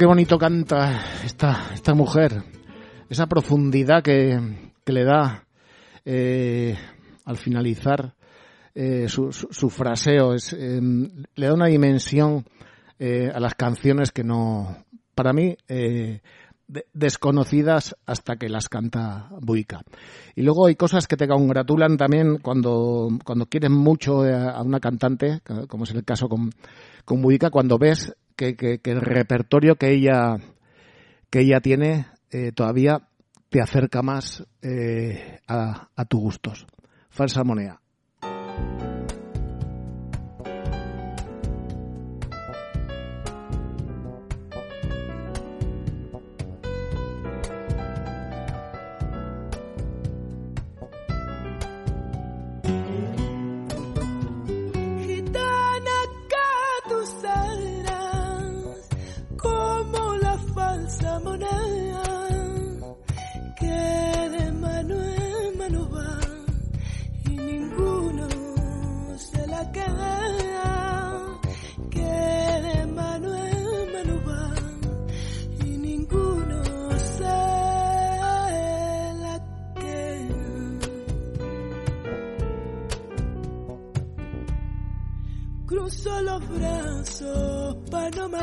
Qué 0.03 0.07
bonito 0.07 0.37
canta 0.37 1.01
esta, 1.25 1.71
esta 1.73 1.95
mujer. 1.95 2.43
Esa 3.09 3.29
profundidad 3.29 4.03
que, 4.03 4.37
que 4.85 4.93
le 4.93 5.05
da 5.05 5.47
eh, 6.05 6.77
al 7.25 7.37
finalizar 7.37 8.13
eh, 8.75 9.07
su, 9.07 9.31
su, 9.31 9.71
fraseo. 9.71 10.35
Es, 10.35 10.55
eh, 10.55 10.81
le 10.83 11.47
da 11.47 11.55
una 11.55 11.67
dimensión 11.67 12.45
eh, 12.99 13.31
a 13.33 13.39
las 13.39 13.55
canciones 13.55 14.11
que 14.11 14.25
no, 14.25 14.77
para 15.15 15.33
mí, 15.33 15.57
eh, 15.69 16.21
de- 16.67 16.87
desconocidas 16.93 17.95
hasta 18.05 18.35
que 18.35 18.49
las 18.49 18.69
canta 18.69 19.29
Buica. 19.41 19.83
Y 20.35 20.43
luego 20.43 20.67
hay 20.67 20.75
cosas 20.75 21.07
que 21.07 21.17
te 21.17 21.29
congratulan 21.29 21.97
también 21.97 22.39
cuando, 22.39 23.09
cuando 23.25 23.47
quieres 23.47 23.71
mucho 23.71 24.23
a 24.25 24.61
una 24.63 24.81
cantante, 24.81 25.43
como 25.69 25.85
es 25.85 25.93
el 25.93 26.05
caso 26.05 26.29
con, 26.29 26.51
con 27.05 27.23
Buica, 27.23 27.51
cuando 27.51 27.79
ves 27.79 28.13
que, 28.55 28.81
el 28.83 29.01
repertorio 29.01 29.77
que 29.77 29.93
ella, 29.93 30.37
que 31.31 31.41
ella 31.41 31.61
tiene 31.61 32.07
eh, 32.31 32.53
todavía 32.53 33.09
te 33.49 33.61
acerca 33.61 34.03
más 34.03 34.45
eh, 34.63 35.39
a, 35.47 35.89
a 35.95 36.05
tus 36.07 36.21
gustos. 36.21 36.67
Falsa 37.11 37.45
moneda. 37.45 37.82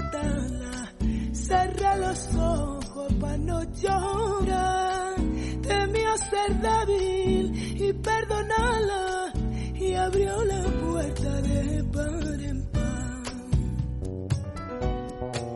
Matarla, 0.10 0.93
cerra 1.34 1.95
los 1.98 2.36
ojos 2.36 3.13
para 3.19 3.38
no 3.38 3.63
llorar. 3.74 5.15
Temió 5.62 6.17
ser 6.17 6.62
débil 6.62 7.84
y 7.84 7.93
perdonarla 7.93 9.34
y 9.76 9.93
abrió 9.93 10.43
la 10.45 10.63
puerta 10.63 11.41
de 11.41 11.84
par 11.84 12.41
en 12.41 12.65
par. 12.72 13.24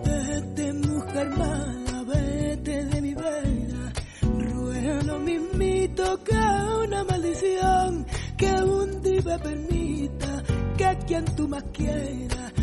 Vete 0.06 0.74
mujer 0.74 1.30
mala, 1.30 2.04
vete 2.04 2.86
de 2.86 3.02
mi 3.02 3.14
vera, 3.14 3.94
ruega 4.22 5.04
lo 5.04 5.20
mismito 5.20 6.24
que 6.24 6.36
una 6.36 7.04
maldición 7.04 8.06
que 8.38 8.52
un 8.52 9.02
día 9.02 9.38
permita 9.40 10.44
que 10.78 10.98
quien 11.08 11.26
tú 11.36 11.48
más 11.48 11.64
quieras 11.72 12.54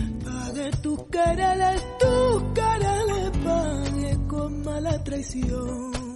tus 1.11 1.23
quereres, 1.23 1.99
tus 1.99 2.43
quereres 2.55 3.31
pague 3.45 4.19
con 4.29 4.63
mala 4.63 5.05
traición. 5.05 6.10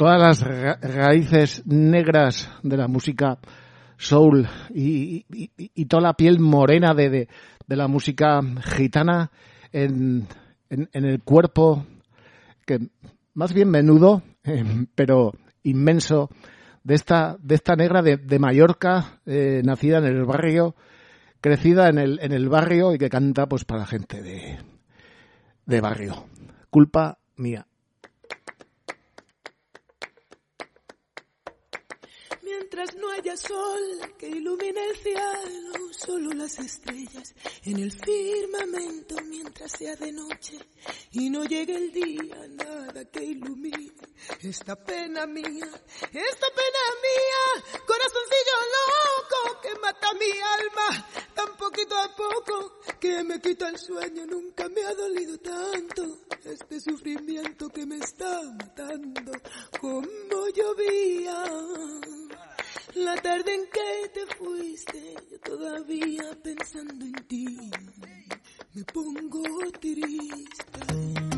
Todas 0.00 0.18
las 0.18 0.40
ra- 0.40 0.78
raíces 0.80 1.62
negras 1.66 2.50
de 2.62 2.78
la 2.78 2.88
música 2.88 3.38
soul 3.98 4.48
y, 4.74 5.26
toda 5.84 6.02
la 6.04 6.14
piel 6.14 6.40
morena 6.40 6.94
de, 6.94 7.10
de- 7.10 7.28
la 7.76 7.86
música 7.86 8.40
gitana 8.62 9.30
en, 9.72 10.26
en- 10.70 10.88
en 10.94 11.04
el 11.04 11.22
cuerpo, 11.22 11.84
que 12.64 12.78
más 13.34 13.52
bien 13.52 13.68
menudo, 13.68 14.22
eh, 14.42 14.64
pero 14.94 15.34
inmenso, 15.64 16.30
de 16.82 16.94
esta, 16.94 17.36
de 17.38 17.56
esta 17.56 17.76
negra 17.76 18.00
de, 18.00 18.16
de 18.16 18.38
Mallorca, 18.38 19.20
eh, 19.26 19.60
nacida 19.62 19.98
en 19.98 20.04
el 20.06 20.24
barrio, 20.24 20.76
crecida 21.42 21.90
en 21.90 21.98
el, 21.98 22.20
en 22.22 22.32
el 22.32 22.48
barrio 22.48 22.94
y 22.94 22.98
que 22.98 23.10
canta 23.10 23.46
pues 23.46 23.66
para 23.66 23.80
la 23.80 23.86
gente 23.86 24.22
de, 24.22 24.60
de 25.66 25.80
barrio. 25.82 26.24
Culpa 26.70 27.18
mía. 27.36 27.66
Mientras 32.42 32.96
no 32.96 33.09
haya 33.20 33.36
sol 33.36 34.14
que 34.18 34.28
ilumine 34.28 34.82
el 34.88 34.96
cielo, 34.96 35.92
solo 35.92 36.30
las 36.32 36.58
estrellas 36.58 37.34
en 37.64 37.78
el 37.78 37.92
firmamento 37.92 39.16
mientras 39.26 39.72
sea 39.72 39.94
de 39.96 40.10
noche. 40.10 40.58
Y 41.12 41.28
no 41.28 41.44
llegue 41.44 41.76
el 41.76 41.92
día, 41.92 42.48
nada 42.48 43.04
que 43.10 43.22
ilumine 43.22 43.92
esta 44.40 44.74
pena 44.74 45.26
mía, 45.26 45.44
esta 45.44 46.46
pena 46.60 46.82
mía, 47.04 47.64
corazoncillo 47.86 48.56
loco 48.76 49.60
que 49.60 49.78
mata 49.80 50.14
mi 50.14 50.30
alma 50.30 51.08
tan 51.34 51.56
poquito 51.58 51.98
a 51.98 52.16
poco 52.16 52.80
que 52.98 53.22
me 53.22 53.38
quita 53.38 53.68
el 53.68 53.78
sueño, 53.78 54.24
nunca 54.24 54.66
me 54.70 54.82
ha 54.82 54.94
dolido 54.94 55.36
tanto 55.38 56.20
este 56.42 56.80
sufrimiento 56.80 57.68
que 57.68 57.84
me 57.84 57.98
está 57.98 58.40
matando, 58.42 59.32
como 59.78 60.48
llovía. 60.54 61.44
La 62.94 63.14
tarde 63.16 63.54
en 63.54 63.66
que 63.66 64.08
te 64.12 64.34
fuiste, 64.34 65.14
yo 65.30 65.38
todavía 65.40 66.24
pensando 66.42 67.04
en 67.04 67.12
ti, 67.28 67.70
me 68.74 68.84
pongo 68.84 69.42
triste. 69.80 71.29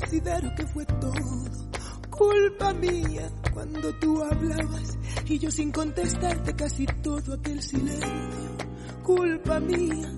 Considero 0.00 0.54
que 0.54 0.66
fue 0.66 0.86
todo 0.86 1.12
culpa 2.10 2.72
mía 2.74 3.30
cuando 3.54 3.94
tú 3.94 4.22
hablabas 4.22 4.98
y 5.24 5.38
yo 5.38 5.50
sin 5.50 5.72
contestarte 5.72 6.54
casi 6.54 6.84
todo 6.86 7.34
aquel 7.34 7.62
silencio. 7.62 8.50
Culpa 9.02 9.58
mía, 9.60 10.08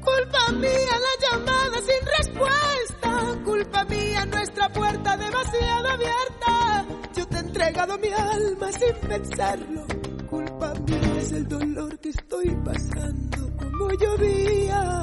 culpa 0.00 0.52
mía 0.52 0.94
la 1.06 1.38
llamada 1.38 1.78
sin 1.80 2.06
respuesta. 2.18 3.42
Culpa 3.44 3.84
mía 3.84 4.26
nuestra 4.26 4.72
puerta 4.72 5.16
demasiado 5.16 5.88
abierta. 5.88 6.86
Yo 7.16 7.26
te 7.26 7.36
he 7.36 7.40
entregado 7.40 7.98
mi 7.98 8.08
alma 8.08 8.72
sin 8.72 9.08
pensarlo. 9.08 9.86
Culpa 10.28 10.72
mía 10.86 11.20
es 11.20 11.32
el 11.32 11.48
dolor 11.48 11.98
que 11.98 12.10
estoy 12.10 12.56
pasando 12.64 13.56
como 13.56 13.90
llovía. 13.90 15.02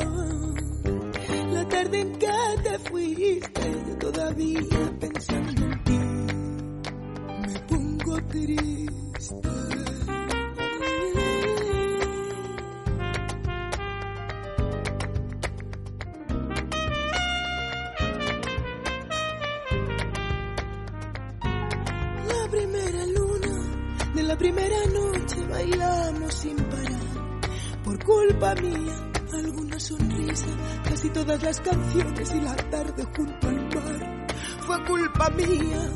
La 1.58 1.68
tarde 1.70 2.01
en 2.01 2.12
que 2.20 2.28
te 2.62 2.80
fuiste, 2.88 3.84
yo 3.88 3.97
todavía 3.97 4.93
pensando 4.99 5.66
en 5.66 5.84
ti, 5.86 5.99
me 7.47 7.60
pongo 7.62 8.22
triste. 8.28 9.76
Todas 31.28 31.43
las 31.43 31.59
canciones 31.59 32.36
y 32.36 32.41
la 32.41 32.55
tarde 32.55 33.03
junto 33.15 33.47
al 33.49 33.55
mar. 33.75 34.28
Fue 34.65 34.86
culpa 34.86 35.30
mía, 35.32 35.89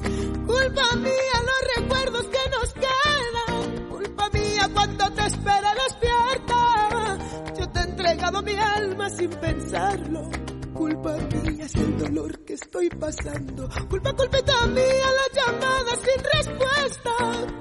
culpa 0.45 0.95
mía 0.97 1.37
los 1.49 1.77
recuerdos 1.77 2.25
que 2.25 2.49
nos 2.49 2.73
quedan. 2.73 3.89
Culpa 3.89 4.29
mía 4.33 4.69
cuando 4.73 5.09
te 5.11 5.25
espera 5.25 5.73
despierta. 5.85 7.17
Yo 7.57 7.69
te 7.69 7.79
he 7.79 7.83
entregado 7.83 8.41
mi 8.41 8.55
alma 8.55 9.09
sin 9.09 9.29
pensarlo. 9.29 10.29
Culpa 10.73 11.15
mía 11.15 11.65
es 11.65 11.75
el 11.75 11.97
dolor 11.97 12.43
que 12.43 12.53
estoy 12.53 12.89
pasando. 12.89 13.69
Culpa, 13.89 14.13
culpita 14.13 14.67
mía 14.67 15.07
la 15.19 15.41
llamada 15.41 15.91
sin 15.95 16.23
respuesta. 16.39 17.11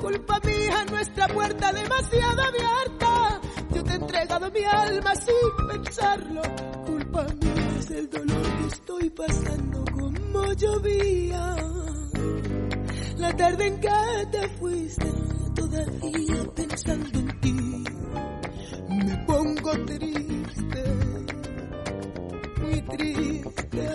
Culpa 0.00 0.40
mía 0.44 0.84
nuestra 0.90 1.28
puerta 1.28 1.72
demasiado 1.72 2.42
abierta. 2.42 3.39
Entregado 4.12 4.50
mi 4.50 4.64
alma 4.64 5.14
sin 5.14 5.68
pensarlo. 5.68 6.42
Culpa 6.84 7.24
mía 7.40 7.76
es 7.78 7.90
el 7.92 8.11
dolor 8.11 8.42
que 8.42 8.66
estoy 8.66 9.11
pasando 9.11 9.84
como 9.92 10.52
llovía. 10.54 11.54
La 13.18 13.36
tarde 13.36 13.66
en 13.68 13.80
que 13.80 13.88
te 14.32 14.48
fuiste, 14.58 15.12
todavía 15.54 16.44
pensando 16.56 17.18
en 17.20 17.40
ti, 17.40 17.84
me 18.88 19.16
pongo 19.28 19.70
triste, 19.86 20.84
muy 22.62 22.82
triste. 22.82 23.88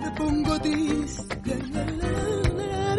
Me 0.00 0.10
pongo 0.16 0.60
triste. 0.60 1.58
La, 1.74 1.84
la, 1.84 2.04
la, 2.54 2.96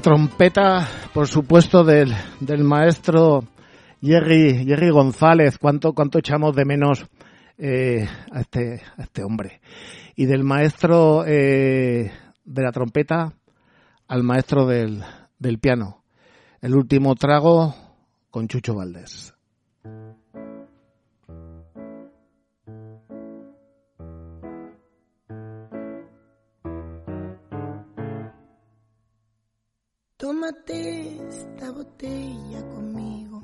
la, 0.00 0.02
trompeta, 0.02 0.88
por 1.12 1.28
supuesto, 1.28 1.84
del, 1.84 2.14
del 2.40 2.64
maestro 2.64 3.44
Jerry, 4.00 4.64
Jerry 4.64 4.88
González. 4.88 5.58
¿Cuánto, 5.58 5.92
cuánto 5.92 6.18
echamos 6.18 6.56
de 6.56 6.64
menos 6.64 7.04
eh, 7.58 8.08
a, 8.32 8.40
este, 8.40 8.80
a 8.96 9.02
este 9.02 9.22
hombre? 9.22 9.60
Y 10.16 10.24
del 10.24 10.42
maestro 10.42 11.26
eh, 11.26 12.10
de 12.44 12.62
la 12.62 12.72
trompeta 12.72 13.34
al 14.08 14.22
maestro 14.22 14.64
del, 14.64 15.02
del 15.38 15.58
piano. 15.58 16.02
El 16.62 16.76
último 16.76 17.14
trago 17.14 17.74
con 18.30 18.48
Chucho 18.48 18.74
Valdés. 18.74 19.34
Tómate 30.50 31.28
esta 31.28 31.70
botella 31.70 32.60
conmigo. 32.74 33.40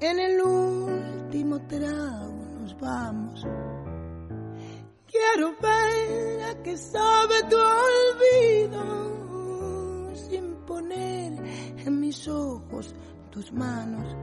En 0.00 0.18
el 0.18 0.40
último 0.42 1.60
trago 1.68 2.44
nos 2.58 2.80
vamos. 2.80 3.46
Quiero 5.06 5.54
ver 5.62 6.42
a 6.42 6.60
qué 6.64 6.76
sabe 6.76 7.34
tu 7.48 7.56
olvido 8.66 8.82
sin 10.28 10.56
poner 10.66 11.34
en 11.86 12.00
mis 12.00 12.26
ojos 12.26 12.92
tus 13.30 13.52
manos. 13.52 14.16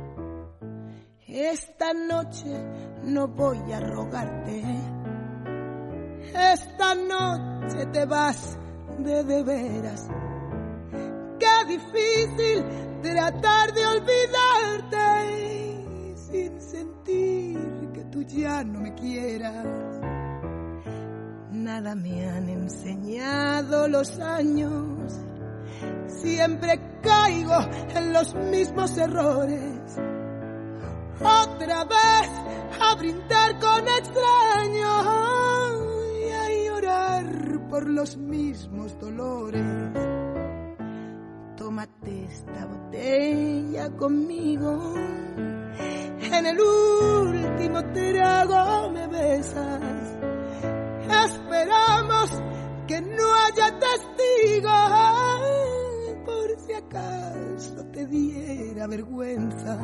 Esta 1.28 1.94
noche 1.94 2.52
no 3.04 3.30
voy 3.30 3.72
a 3.72 3.80
rogarte. 3.80 4.64
Esta 6.34 6.94
noche 6.96 7.86
te 7.94 8.06
vas 8.06 8.58
de 9.00 9.24
de 9.24 9.44
veras. 9.44 10.10
Qué 11.42 11.66
difícil 11.68 12.64
tratar 13.02 13.74
de 13.74 13.86
olvidarte 13.88 15.08
sin 16.16 16.62
sentir 16.62 17.58
que 17.94 18.04
tú 18.12 18.22
ya 18.22 18.64
no 18.64 18.80
me 18.80 18.94
quieras. 18.94 19.66
Nada 21.52 21.96
me 21.96 22.30
han 22.30 22.48
enseñado 22.48 23.88
los 23.88 24.20
años. 24.20 25.20
Siempre 26.06 26.80
caigo 27.02 27.58
en 27.96 28.14
los 28.14 28.36
mismos 28.36 28.96
errores. 28.98 30.00
Otra 31.20 31.86
vez 31.86 32.30
a 32.80 32.96
brindar 32.96 33.60
con 33.60 33.88
extraños 33.88 35.22
por 37.72 37.90
los 37.90 38.18
mismos 38.18 39.00
dolores. 39.00 39.64
Tómate 41.58 42.26
esta 42.26 42.66
botella 42.66 43.90
conmigo. 43.98 44.94
En 46.34 46.46
el 46.46 46.60
último 46.60 47.84
trago 47.94 48.92
me 48.92 49.08
besas. 49.08 49.82
Esperamos 51.26 52.30
que 52.88 53.02
no 53.02 53.34
haya 53.46 53.80
testigos 53.80 54.72
por 56.26 56.60
si 56.66 56.74
acaso 56.74 57.86
te 57.92 58.06
diera 58.08 58.88
vergüenza. 58.88 59.78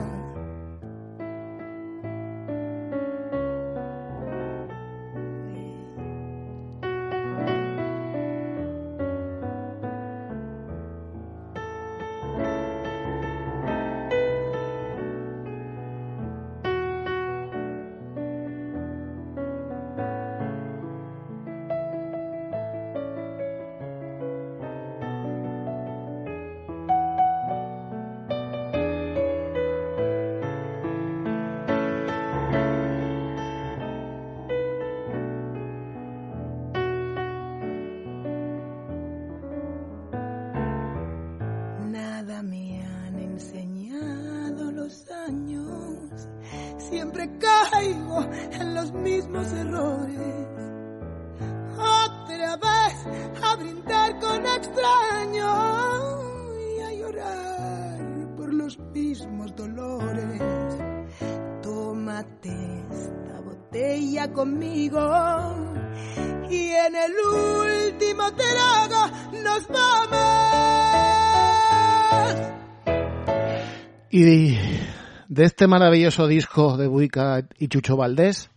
De 75.37 75.43
este 75.43 75.67
maravilloso 75.67 76.25
disco 76.25 76.77
de 76.77 76.87
Buica 76.87 77.47
y 77.59 77.67
Chucho 77.67 77.95
Valdés, 77.95 78.49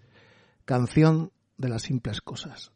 canción 0.64 1.30
de 1.58 1.68
las 1.68 1.82
simples 1.82 2.22
cosas. 2.22 2.72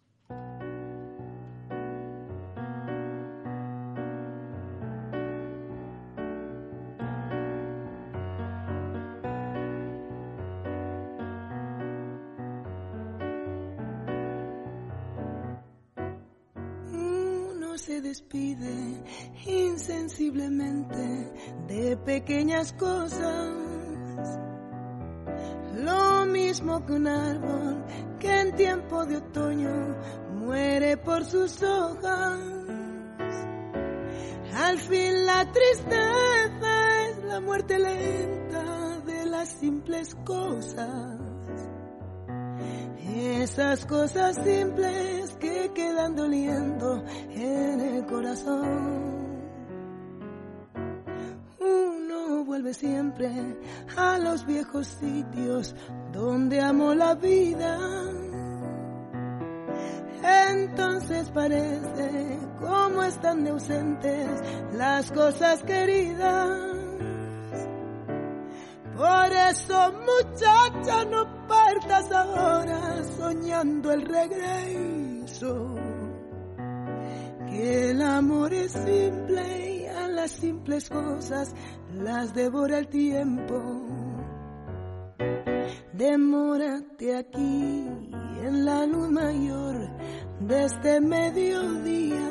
Se 17.76 18.00
despide 18.00 19.02
insensiblemente 19.44 21.32
de 21.68 21.96
pequeñas 21.98 22.72
cosas. 22.72 23.63
Mismo 26.54 26.86
que 26.86 26.92
un 26.92 27.08
árbol 27.08 27.84
que 28.20 28.30
en 28.30 28.54
tiempo 28.54 29.04
de 29.06 29.16
otoño 29.16 29.96
muere 30.36 30.96
por 30.98 31.24
sus 31.24 31.60
hojas. 31.64 32.40
Al 34.54 34.78
fin 34.78 35.26
la 35.26 35.50
tristeza 35.50 37.08
es 37.08 37.24
la 37.24 37.40
muerte 37.40 37.76
lenta 37.76 39.00
de 39.04 39.26
las 39.26 39.48
simples 39.48 40.14
cosas. 40.24 41.18
Esas 43.16 43.84
cosas 43.86 44.36
simples 44.36 45.36
que 45.40 45.72
quedan 45.74 46.14
doliendo 46.14 47.02
en 47.32 47.80
el 47.80 48.06
corazón. 48.06 49.13
Siempre 52.74 53.30
a 53.96 54.18
los 54.18 54.44
viejos 54.46 54.86
sitios 54.86 55.74
donde 56.12 56.60
amó 56.60 56.94
la 56.94 57.14
vida. 57.14 57.78
Entonces 60.50 61.30
parece 61.30 62.38
como 62.58 63.02
están 63.02 63.44
de 63.44 63.50
ausentes 63.50 64.28
las 64.72 65.10
cosas 65.12 65.62
queridas. 65.62 66.74
Por 68.96 69.32
eso, 69.50 69.92
muchacha, 69.92 71.04
no 71.06 71.46
partas 71.48 72.12
ahora 72.12 73.02
soñando 73.18 73.92
el 73.92 74.02
regreso. 74.02 75.74
Que 77.50 77.90
el 77.90 78.02
amor 78.02 78.54
es 78.54 78.72
simple 78.72 79.73
las 80.24 80.30
simples 80.30 80.88
cosas 80.88 81.54
las 81.92 82.32
devora 82.32 82.78
el 82.78 82.88
tiempo. 82.88 83.60
Demórate 85.92 87.14
aquí 87.14 87.86
en 88.42 88.64
la 88.64 88.86
luz 88.86 89.10
mayor 89.10 89.76
de 90.40 90.64
este 90.64 90.98
mediodía, 91.02 92.30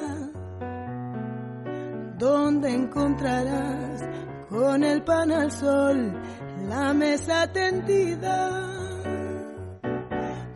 donde 2.17 2.73
encontrarás 2.73 4.01
con 4.49 4.83
el 4.83 5.03
pan 5.03 5.31
al 5.31 5.51
sol 5.51 6.19
la 6.67 6.93
mesa 6.95 7.45
tendida. 7.53 8.73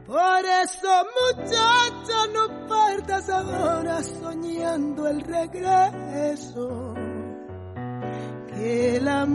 Por 0.07 0.41
eso, 0.63 0.93
muchacha, 1.19 2.19
no 2.33 2.67
partas 2.67 3.29
ahora 3.29 4.01
soñando 4.01 5.07
el 5.07 5.21
regreso. 5.21 6.66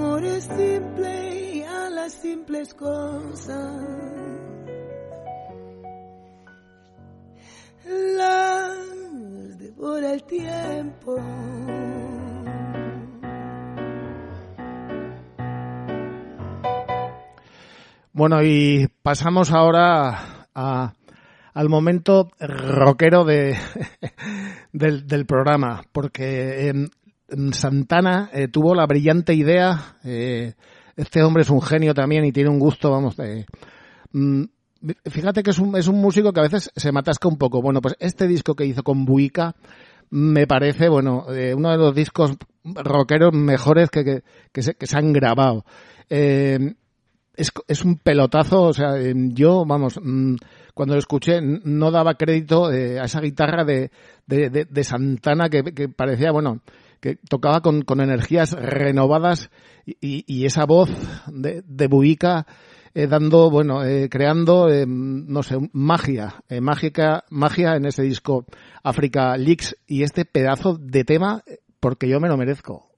Amor 0.03 0.25
es 0.25 0.43
simple 0.45 1.55
y 1.55 1.63
a 1.63 1.89
las 1.91 2.13
simples 2.15 2.75
cosas 2.75 3.87
las 7.87 9.59
devora 9.59 10.13
el 10.15 10.25
tiempo. 10.25 11.17
Bueno, 18.13 18.43
y 18.43 18.89
pasamos 19.03 19.51
ahora 19.53 20.47
a- 20.55 20.93
al 21.55 21.69
momento 21.69 22.31
rockero 22.41 23.25
de, 23.25 23.57
del, 24.73 25.07
del 25.07 25.27
programa, 25.27 25.83
porque 25.93 26.69
em, 26.69 26.89
Santana 27.53 28.31
eh, 28.33 28.49
tuvo 28.49 28.75
la 28.75 28.87
brillante 28.87 29.35
idea, 29.35 29.97
eh, 30.05 30.55
este 30.97 31.23
hombre 31.23 31.43
es 31.43 31.51
un 31.51 31.63
genio 31.63 31.95
también 31.95 32.25
y 32.25 32.33
tiene 32.33 32.51
un 32.51 32.59
gusto, 32.59 32.91
vamos, 32.91 33.17
mm, 34.13 34.43
fíjate 35.11 35.43
que 35.43 35.51
es 35.51 35.59
un, 35.59 35.77
es 35.77 35.89
un 35.89 36.01
músico 36.01 36.33
que 36.33 36.41
a 36.41 36.45
veces 36.45 36.71
se 36.75 36.93
matasca 36.93 37.29
un 37.29 37.39
poco. 37.39 37.63
Bueno, 37.63 37.81
pues 37.81 37.95
este 38.01 38.27
disco 38.29 38.55
que 38.55 38.67
hizo 38.67 38.83
con 38.83 39.05
Buica 39.05 39.55
me 40.11 40.47
parece, 40.47 40.89
bueno, 40.89 41.27
eh, 41.33 41.55
uno 41.55 41.71
de 41.71 41.79
los 41.79 41.95
discos 41.95 42.33
rockeros 42.65 43.33
mejores 43.33 43.89
que, 43.91 44.05
que, 44.05 44.23
que 44.53 44.87
se, 44.87 44.97
han 44.97 45.13
grabado. 45.13 45.65
Es, 46.09 47.51
es 47.67 47.85
un 47.85 47.97
pelotazo, 47.97 48.63
o 48.65 48.73
sea, 48.75 48.95
yo, 49.15 49.65
vamos, 49.65 49.99
mm, 50.03 50.35
cuando 50.75 50.95
lo 50.95 50.99
escuché 50.99 51.41
no 51.41 51.91
daba 51.91 52.15
crédito 52.15 52.67
a 52.67 52.75
esa 53.05 53.21
guitarra 53.23 53.65
de, 53.65 53.91
de, 54.27 54.51
de- 54.51 54.67
de 54.67 54.85
Santana 54.85 55.49
que 55.49 55.89
parecía, 55.89 56.31
bueno, 56.31 56.61
que 57.03 57.17
tocaba 57.29 57.61
con, 57.61 57.83
con 57.83 58.01
energías 58.01 58.53
renovadas 58.53 59.51
y, 59.85 60.25
y- 60.27 60.47
esa 60.47 60.65
voz 60.65 60.89
de, 61.27 61.63
de 61.67 61.87
Buica 61.89 62.47
eh, 62.95 63.09
dando, 63.09 63.51
bueno, 63.51 63.85
eh, 63.85 64.09
creando, 64.09 64.71
eh, 64.71 64.87
no 64.87 65.43
sé, 65.43 65.57
magia, 65.73 66.45
eh, 66.49 66.61
mágica, 66.61 67.25
magia 67.29 67.75
en 67.75 67.87
ese 67.87 68.03
disco 68.03 68.47
Africa 68.85 69.37
Leaks 69.37 69.77
y 69.87 70.05
este 70.05 70.25
pedazo 70.25 70.77
de 70.79 71.03
tema 71.05 71.43
porque 71.81 72.09
yo 72.09 72.21
me 72.21 72.29
lo 72.29 72.37
merezco. 72.37 72.92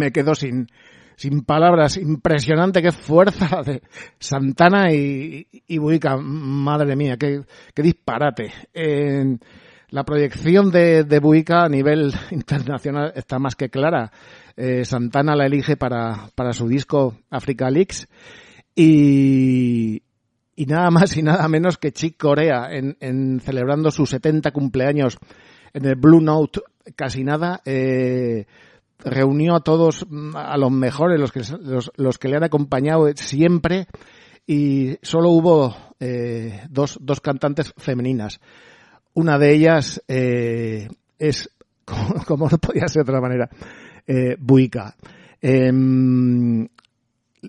Me 0.00 0.12
quedo 0.12 0.34
sin, 0.34 0.66
sin 1.16 1.42
palabras. 1.42 1.96
Impresionante, 1.96 2.82
qué 2.82 2.90
fuerza 2.90 3.62
de 3.64 3.82
Santana 4.18 4.92
y, 4.92 5.46
y 5.68 5.78
Buica. 5.78 6.16
Madre 6.16 6.96
mía, 6.96 7.16
qué, 7.16 7.42
disparate. 7.76 8.52
La 9.90 10.04
proyección 10.04 10.70
de, 10.70 11.04
de 11.04 11.18
Buica 11.18 11.64
a 11.64 11.68
nivel 11.68 12.12
internacional 12.30 13.12
está 13.14 13.38
más 13.38 13.54
que 13.54 13.68
clara. 13.68 14.10
Eh, 14.56 14.84
Santana 14.84 15.36
la 15.36 15.46
elige 15.46 15.76
para, 15.76 16.30
para 16.34 16.52
su 16.52 16.68
disco 16.68 17.16
Africa 17.30 17.70
Leaks 17.70 18.08
y, 18.74 20.02
y 20.54 20.66
nada 20.66 20.90
más 20.90 21.16
y 21.16 21.22
nada 21.22 21.48
menos 21.48 21.76
que 21.76 21.92
Chick 21.92 22.16
Corea 22.18 22.68
en, 22.70 22.96
en 23.00 23.40
celebrando 23.40 23.90
su 23.90 24.06
70 24.06 24.50
cumpleaños 24.52 25.18
en 25.72 25.86
el 25.86 25.96
Blue 25.96 26.20
Note 26.20 26.60
casi 26.94 27.24
nada 27.24 27.60
eh, 27.64 28.46
reunió 29.04 29.54
a 29.56 29.60
todos 29.60 30.06
mm, 30.08 30.36
a 30.36 30.56
los 30.56 30.70
mejores 30.70 31.20
los 31.20 31.32
que 31.32 31.40
los, 31.60 31.90
los 31.96 32.18
que 32.18 32.28
le 32.28 32.36
han 32.36 32.44
acompañado 32.44 33.08
siempre 33.14 33.86
y 34.46 34.96
solo 35.02 35.30
hubo 35.30 35.76
eh, 36.00 36.62
dos, 36.68 36.98
dos 37.00 37.20
cantantes 37.20 37.72
femeninas. 37.76 38.40
Una 39.14 39.38
de 39.38 39.54
ellas 39.54 40.02
eh, 40.08 40.88
es 41.18 41.50
como, 42.26 42.48
no 42.48 42.58
podía 42.58 42.88
ser 42.88 43.04
de 43.04 43.12
otra 43.12 43.20
manera 43.20 43.48
eh, 44.06 44.36
Buica. 44.38 44.96
Em, 45.40 46.68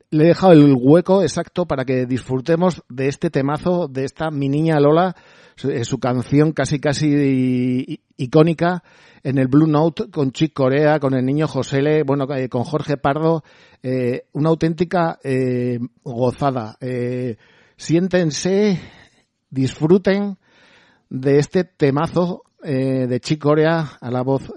le 0.10 0.24
he 0.24 0.28
dejado 0.28 0.54
el 0.54 0.76
hueco 0.78 1.22
exacto 1.22 1.66
para 1.66 1.86
que 1.86 2.06
disfrutemos 2.06 2.84
de 2.88 3.08
este 3.08 3.30
temazo, 3.30 3.88
de 3.88 4.06
esta 4.06 4.32
mi 4.32 4.48
niña 4.48 4.80
Lola, 4.80 5.16
su, 5.56 5.70
eh, 5.70 5.84
canción 6.00 6.54
casi 6.54 6.80
casi 6.80 8.00
icónica 8.18 8.84
en 9.24 9.38
el 9.38 9.48
Blue 9.48 9.68
Note 9.68 10.10
con 10.10 10.32
Chick 10.32 10.54
Corea, 10.54 11.00
con 11.00 11.14
el 11.14 11.26
niño 11.26 11.48
Josele, 11.48 12.04
bueno, 12.04 12.26
eh, 12.34 12.50
con 12.50 12.64
Jorge 12.64 12.98
Pardo, 12.98 13.44
eh, 13.84 14.26
una 14.34 14.50
auténtica 14.50 15.20
eh, 15.24 15.80
gozada. 16.04 16.78
Eh, 16.80 17.38
siéntense, 17.78 18.80
disfruten 19.50 20.38
de 21.10 21.40
este 21.40 21.64
temazo 21.64 22.44
eh, 22.64 23.08
de 23.08 23.20
Chick 23.20 23.42
Corea 23.42 23.98
a 24.00 24.12
la 24.12 24.22
voz 24.22 24.52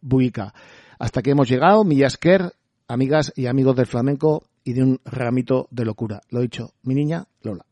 buica. 0.00 0.52
Hasta 0.98 1.22
que 1.22 1.30
hemos 1.32 1.48
llegado, 1.48 1.84
Millasker, 1.84 2.52
amigas 2.88 3.32
y 3.36 3.46
amigos 3.46 3.76
del 3.76 3.86
flamenco 3.86 4.44
y 4.64 4.72
de 4.72 4.82
un 4.82 5.00
ramito 5.04 5.68
de 5.70 5.84
locura. 5.84 6.22
Lo 6.30 6.40
dicho, 6.40 6.72
mi 6.82 6.94
niña 6.94 7.26
Lola. 7.42 7.66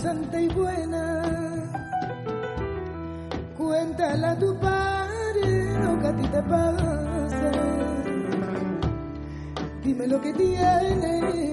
Santa 0.00 0.40
y 0.40 0.48
buena? 0.48 1.22
Cuéntale 3.56 4.26
a 4.26 4.38
tu 4.38 4.58
padre 4.58 5.78
lo 5.84 6.00
que 6.00 6.06
a 6.06 6.16
ti 6.16 6.28
te 6.28 6.42
pasa. 6.42 7.52
Dime 9.84 10.06
lo 10.06 10.20
que 10.20 10.32
tiene, 10.32 11.49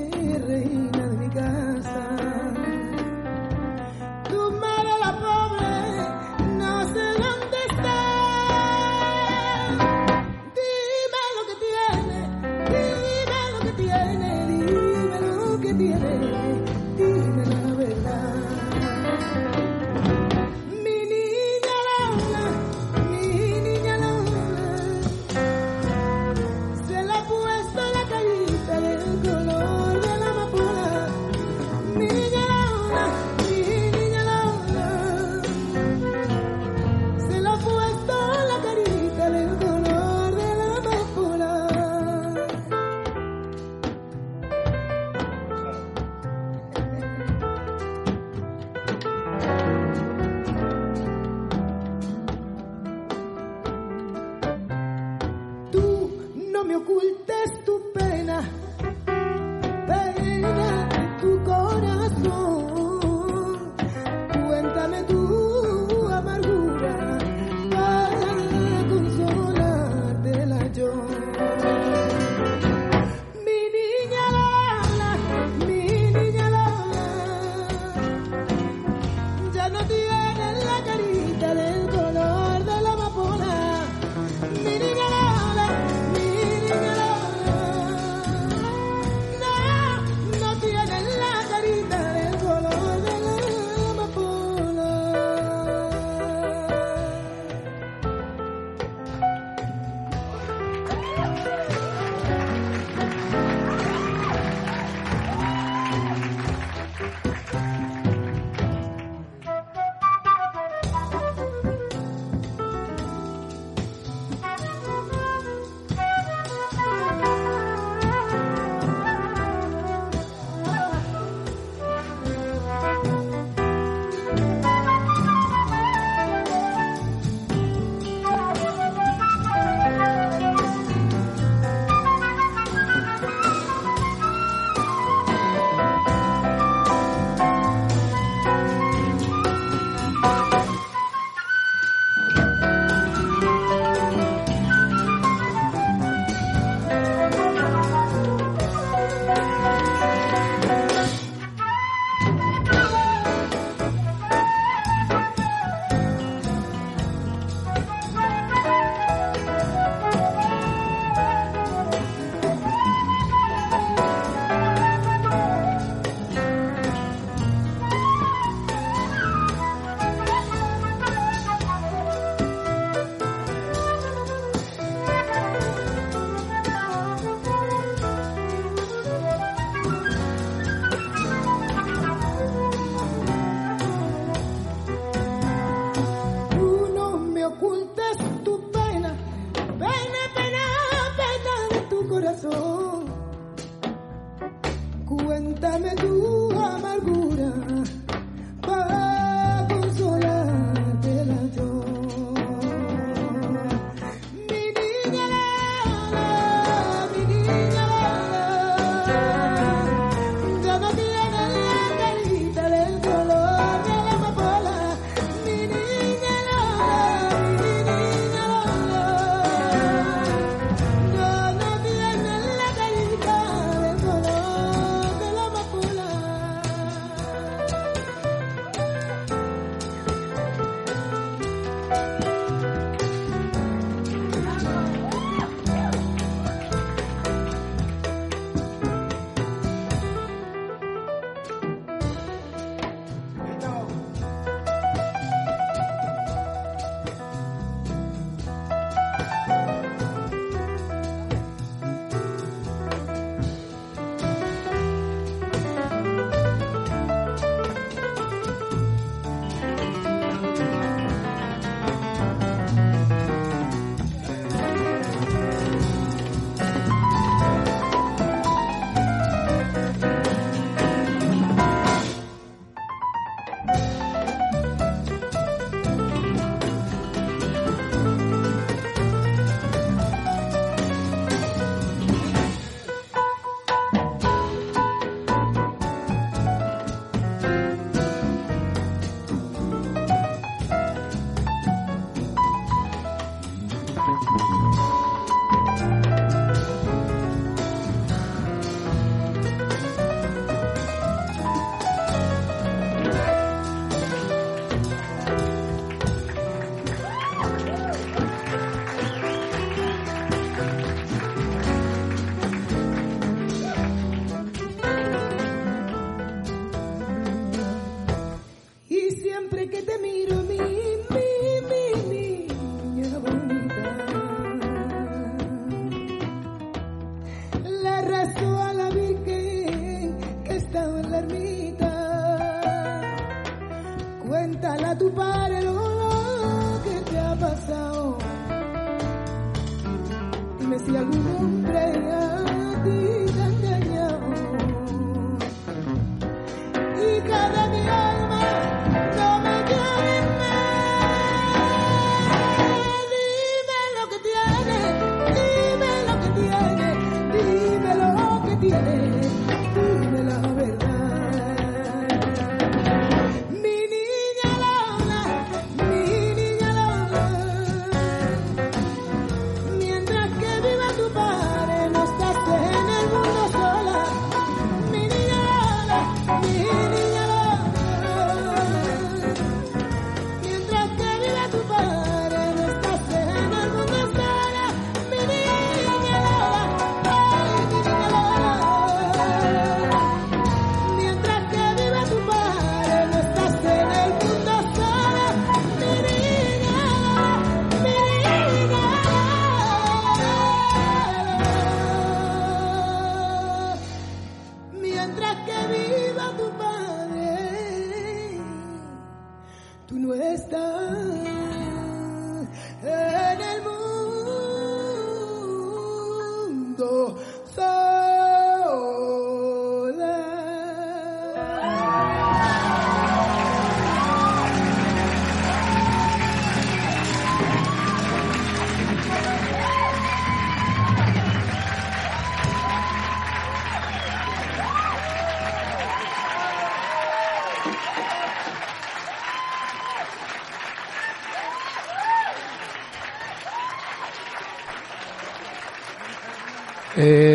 no 56.87 57.26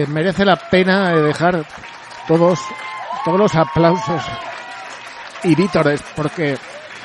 Merece 0.06 0.44
la 0.44 0.56
pena 0.56 1.12
eh, 1.12 1.20
dejar 1.20 1.64
todos, 2.28 2.60
todos 3.24 3.38
los 3.38 3.54
aplausos 3.56 4.22
y 5.44 5.54
vítores, 5.54 6.02
porque 6.16 6.56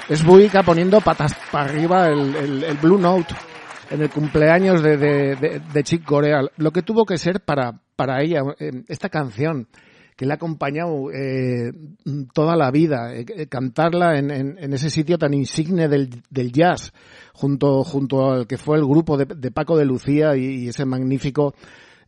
es 0.09 0.23
Buica 0.23 0.63
poniendo 0.63 1.01
patas 1.01 1.33
para 1.51 1.65
arriba 1.69 2.07
el, 2.07 2.35
el- 2.35 2.63
el 2.63 2.77
Blue 2.77 2.97
Note 2.99 3.33
en 3.89 4.01
el 4.01 4.09
cumpleaños 4.09 4.81
de, 4.83 4.97
de, 4.97 5.35
de- 5.35 5.61
de 5.73 5.83
Chick 5.83 6.03
Corea. 6.03 6.41
Lo 6.57 6.71
que 6.71 6.81
tuvo 6.83 7.05
que 7.05 7.17
ser 7.17 7.41
para, 7.41 7.79
para 7.95 8.21
ella, 8.21 8.41
eh, 8.59 8.83
esta 8.87 9.09
canción 9.09 9.67
que 10.15 10.25
le 10.25 10.33
ha 10.33 10.35
acompañado 10.35 11.11
eh, 11.11 11.71
toda 12.33 12.55
la 12.55 12.71
vida, 12.71 13.13
eh, 13.13 13.47
cantarla 13.47 14.17
en, 14.17 14.31
en- 14.31 14.57
en 14.59 14.73
ese 14.73 14.89
sitio 14.89 15.17
tan 15.17 15.33
insigne 15.33 15.87
del, 15.87 16.21
del 16.29 16.51
jazz, 16.51 16.91
junto, 17.33 17.83
junto 17.83 18.31
al 18.31 18.47
que 18.47 18.57
fue 18.57 18.77
el 18.77 18.85
grupo 18.85 19.15
de, 19.17 19.25
de 19.25 19.51
Paco 19.51 19.77
de 19.77 19.85
Lucía 19.85 20.35
y 20.35 20.67
ese 20.69 20.85
magnífico 20.85 21.53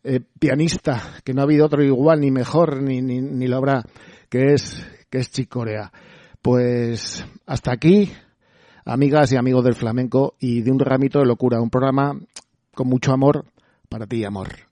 eh, 0.02 0.20
pianista, 0.38 1.02
que 1.24 1.34
no 1.34 1.40
ha 1.40 1.44
habido 1.44 1.66
otro 1.66 1.82
igual, 1.82 2.20
ni 2.20 2.30
mejor, 2.30 2.82
ni, 2.82 3.02
ni, 3.02 3.20
ni 3.20 3.46
lo 3.46 3.56
habrá, 3.56 3.84
que 4.28 4.54
es, 4.54 4.86
que 5.10 5.18
es 5.18 5.30
Chick 5.30 5.48
Corea. 5.48 5.92
Pues 6.42 7.24
hasta 7.46 7.72
aquí, 7.72 8.10
amigas 8.84 9.32
y 9.32 9.36
amigos 9.36 9.64
del 9.64 9.74
flamenco 9.74 10.34
y 10.38 10.62
de 10.62 10.70
un 10.70 10.78
ramito 10.78 11.18
de 11.18 11.26
locura, 11.26 11.60
un 11.60 11.70
programa 11.70 12.18
con 12.74 12.88
mucho 12.88 13.12
amor 13.12 13.44
para 13.88 14.06
ti, 14.06 14.24
amor. 14.24 14.69